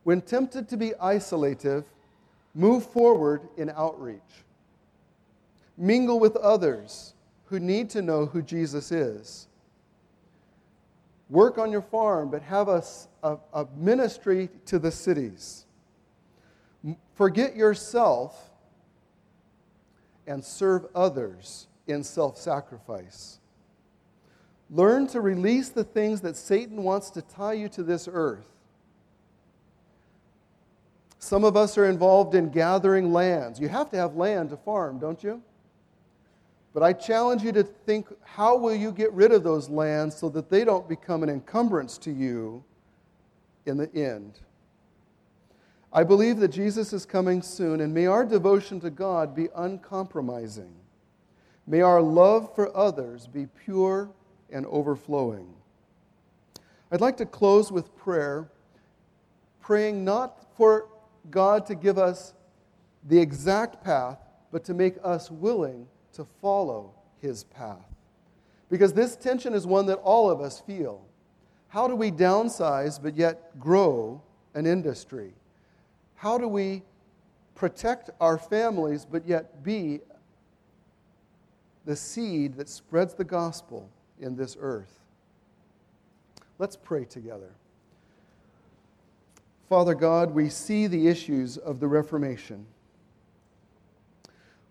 When 0.02 0.20
tempted 0.20 0.68
to 0.68 0.76
be 0.76 0.90
isolative, 1.00 1.84
move 2.54 2.84
forward 2.86 3.42
in 3.56 3.70
outreach. 3.70 4.20
Mingle 5.76 6.18
with 6.18 6.34
others 6.36 7.14
who 7.46 7.60
need 7.60 7.90
to 7.90 8.02
know 8.02 8.26
who 8.26 8.42
Jesus 8.42 8.92
is. 8.92 9.48
Work 11.28 11.58
on 11.58 11.72
your 11.72 11.82
farm, 11.82 12.30
but 12.30 12.42
have 12.42 12.68
a, 12.68 12.82
a, 13.22 13.38
a 13.52 13.66
ministry 13.76 14.48
to 14.66 14.78
the 14.78 14.90
cities. 14.90 15.64
Forget 17.14 17.56
yourself 17.56 18.50
and 20.26 20.44
serve 20.44 20.86
others 20.94 21.66
in 21.86 22.04
self 22.04 22.36
sacrifice. 22.36 23.38
Learn 24.70 25.06
to 25.08 25.20
release 25.20 25.68
the 25.68 25.84
things 25.84 26.20
that 26.22 26.36
Satan 26.36 26.82
wants 26.82 27.10
to 27.10 27.22
tie 27.22 27.52
you 27.52 27.68
to 27.70 27.82
this 27.82 28.08
earth. 28.12 28.46
Some 31.18 31.44
of 31.44 31.56
us 31.56 31.78
are 31.78 31.86
involved 31.86 32.34
in 32.34 32.50
gathering 32.50 33.12
lands. 33.12 33.58
You 33.58 33.68
have 33.68 33.90
to 33.90 33.96
have 33.96 34.16
land 34.16 34.50
to 34.50 34.56
farm, 34.56 34.98
don't 34.98 35.22
you? 35.22 35.42
But 36.76 36.82
I 36.82 36.92
challenge 36.92 37.42
you 37.42 37.52
to 37.52 37.62
think 37.62 38.06
how 38.22 38.58
will 38.58 38.74
you 38.74 38.92
get 38.92 39.10
rid 39.14 39.32
of 39.32 39.42
those 39.42 39.70
lands 39.70 40.14
so 40.14 40.28
that 40.28 40.50
they 40.50 40.62
don't 40.62 40.86
become 40.86 41.22
an 41.22 41.30
encumbrance 41.30 41.96
to 41.96 42.10
you 42.10 42.62
in 43.64 43.78
the 43.78 43.90
end? 43.94 44.40
I 45.90 46.04
believe 46.04 46.36
that 46.40 46.48
Jesus 46.48 46.92
is 46.92 47.06
coming 47.06 47.40
soon, 47.40 47.80
and 47.80 47.94
may 47.94 48.04
our 48.04 48.26
devotion 48.26 48.78
to 48.80 48.90
God 48.90 49.34
be 49.34 49.48
uncompromising. 49.56 50.74
May 51.66 51.80
our 51.80 52.02
love 52.02 52.54
for 52.54 52.76
others 52.76 53.26
be 53.26 53.46
pure 53.64 54.10
and 54.50 54.66
overflowing. 54.66 55.48
I'd 56.92 57.00
like 57.00 57.16
to 57.16 57.24
close 57.24 57.72
with 57.72 57.96
prayer, 57.96 58.50
praying 59.62 60.04
not 60.04 60.44
for 60.58 60.88
God 61.30 61.64
to 61.68 61.74
give 61.74 61.96
us 61.96 62.34
the 63.08 63.18
exact 63.18 63.82
path, 63.82 64.18
but 64.52 64.62
to 64.64 64.74
make 64.74 64.96
us 65.02 65.30
willing 65.30 65.88
to 66.16 66.24
follow 66.24 66.92
his 67.20 67.44
path. 67.44 67.94
Because 68.70 68.92
this 68.92 69.16
tension 69.16 69.54
is 69.54 69.66
one 69.66 69.86
that 69.86 69.98
all 69.98 70.30
of 70.30 70.40
us 70.40 70.60
feel. 70.60 71.02
How 71.68 71.86
do 71.86 71.94
we 71.94 72.10
downsize 72.10 73.00
but 73.00 73.16
yet 73.16 73.58
grow 73.60 74.20
an 74.54 74.66
industry? 74.66 75.32
How 76.16 76.38
do 76.38 76.48
we 76.48 76.82
protect 77.54 78.10
our 78.20 78.38
families 78.38 79.06
but 79.10 79.26
yet 79.26 79.62
be 79.62 80.00
the 81.84 81.96
seed 81.96 82.56
that 82.56 82.68
spreads 82.68 83.14
the 83.14 83.24
gospel 83.24 83.88
in 84.20 84.36
this 84.36 84.56
earth? 84.58 85.00
Let's 86.58 86.76
pray 86.76 87.04
together. 87.04 87.50
Father 89.68 89.94
God, 89.94 90.30
we 90.30 90.48
see 90.48 90.86
the 90.86 91.08
issues 91.08 91.58
of 91.58 91.80
the 91.80 91.88
Reformation 91.88 92.66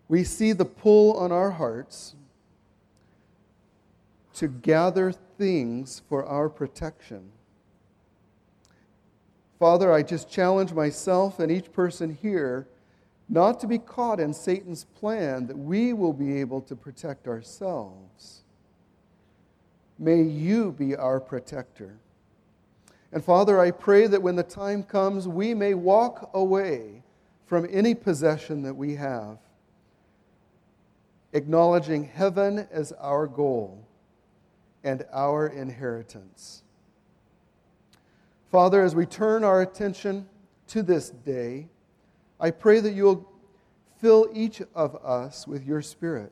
we 0.08 0.24
see 0.24 0.52
the 0.52 0.66
pull 0.66 1.18
on 1.18 1.32
our 1.32 1.52
hearts 1.52 2.16
to 4.36 4.48
gather 4.48 5.12
things 5.12 6.02
for 6.08 6.26
our 6.26 6.50
protection. 6.50 7.32
Father, 9.60 9.92
I 9.92 10.04
just 10.04 10.30
challenge 10.30 10.74
myself 10.74 11.40
and 11.40 11.52
each 11.52 11.72
person 11.72 12.18
here 12.22 12.68
not 13.28 13.60
to 13.62 13.68
be 13.68 13.80
caught 13.80 14.20
in 14.20 14.34
Satan's 14.34 14.84
plan 14.84 15.48
that 15.48 15.58
we 15.58 15.94
will 15.94 16.14
be 16.14 16.40
able 16.40 16.62
to 16.62 16.76
protect 16.76 17.28
ourselves. 17.28 18.42
May 19.98 20.22
you 20.22 20.72
be 20.74 20.96
our 20.96 21.20
protector. 21.20 21.96
And 23.12 23.24
Father, 23.24 23.60
I 23.60 23.72
pray 23.72 24.08
that 24.08 24.22
when 24.22 24.36
the 24.36 24.44
time 24.44 24.84
comes, 24.84 25.28
we 25.28 25.54
may 25.54 25.74
walk 25.74 26.30
away 26.34 27.02
from 27.46 27.66
any 27.72 27.96
possession 27.96 28.62
that 28.64 28.76
we 28.76 28.96
have, 28.96 29.38
acknowledging 31.36 32.06
heaven 32.06 32.68
as 32.72 32.92
our 32.94 33.28
goal 33.28 33.86
and 34.84 35.06
our 35.14 35.48
inheritance. 35.48 36.64
Father, 38.52 38.84
as 38.84 38.96
we 38.96 39.06
turn 39.06 39.44
our 39.44 39.62
attention 39.62 40.28
to 40.68 40.82
this 40.82 41.10
day, 41.10 41.68
I 42.40 42.52
pray 42.52 42.80
that 42.80 42.94
you'll 42.94 43.30
fill 44.00 44.30
each 44.34 44.62
of 44.74 44.96
us 45.04 45.48
with 45.48 45.66
your 45.66 45.82
Spirit, 45.82 46.32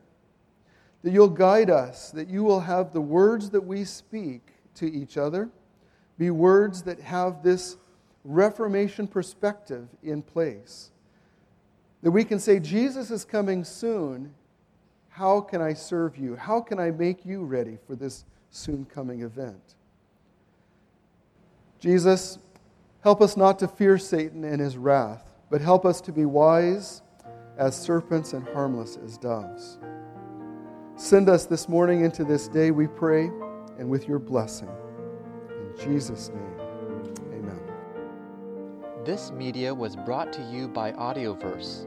that 1.02 1.12
you'll 1.12 1.28
guide 1.28 1.70
us, 1.70 2.10
that 2.10 2.28
you 2.28 2.42
will 2.42 2.60
have 2.60 2.92
the 2.92 3.00
words 3.00 3.50
that 3.50 3.64
we 3.64 3.84
speak 3.84 4.40
to 4.74 4.92
each 4.92 5.16
other 5.16 5.50
be 6.18 6.30
words 6.30 6.82
that 6.82 7.00
have 7.00 7.42
this 7.42 7.76
Reformation 8.24 9.06
perspective 9.06 9.86
in 10.02 10.22
place. 10.22 10.90
That 12.02 12.10
we 12.10 12.24
can 12.24 12.38
say, 12.38 12.58
Jesus 12.58 13.10
is 13.10 13.24
coming 13.24 13.64
soon. 13.64 14.34
How 15.14 15.40
can 15.40 15.62
I 15.62 15.74
serve 15.74 16.18
you? 16.18 16.34
How 16.34 16.60
can 16.60 16.80
I 16.80 16.90
make 16.90 17.24
you 17.24 17.44
ready 17.44 17.78
for 17.86 17.94
this 17.94 18.24
soon 18.50 18.84
coming 18.84 19.22
event? 19.22 19.76
Jesus, 21.78 22.40
help 23.00 23.22
us 23.22 23.36
not 23.36 23.60
to 23.60 23.68
fear 23.68 23.96
Satan 23.96 24.42
and 24.42 24.60
his 24.60 24.76
wrath, 24.76 25.22
but 25.50 25.60
help 25.60 25.86
us 25.86 26.00
to 26.00 26.10
be 26.10 26.24
wise 26.24 27.02
as 27.56 27.80
serpents 27.80 28.32
and 28.32 28.44
harmless 28.48 28.98
as 29.04 29.16
doves. 29.16 29.78
Send 30.96 31.28
us 31.28 31.46
this 31.46 31.68
morning 31.68 32.04
into 32.04 32.24
this 32.24 32.48
day, 32.48 32.72
we 32.72 32.88
pray, 32.88 33.30
and 33.78 33.88
with 33.88 34.08
your 34.08 34.18
blessing. 34.18 34.70
In 35.48 35.92
Jesus' 35.92 36.30
name, 36.30 37.08
amen. 37.34 37.60
This 39.04 39.30
media 39.30 39.72
was 39.72 39.94
brought 39.94 40.32
to 40.32 40.42
you 40.50 40.66
by 40.66 40.90
Audioverse, 40.90 41.86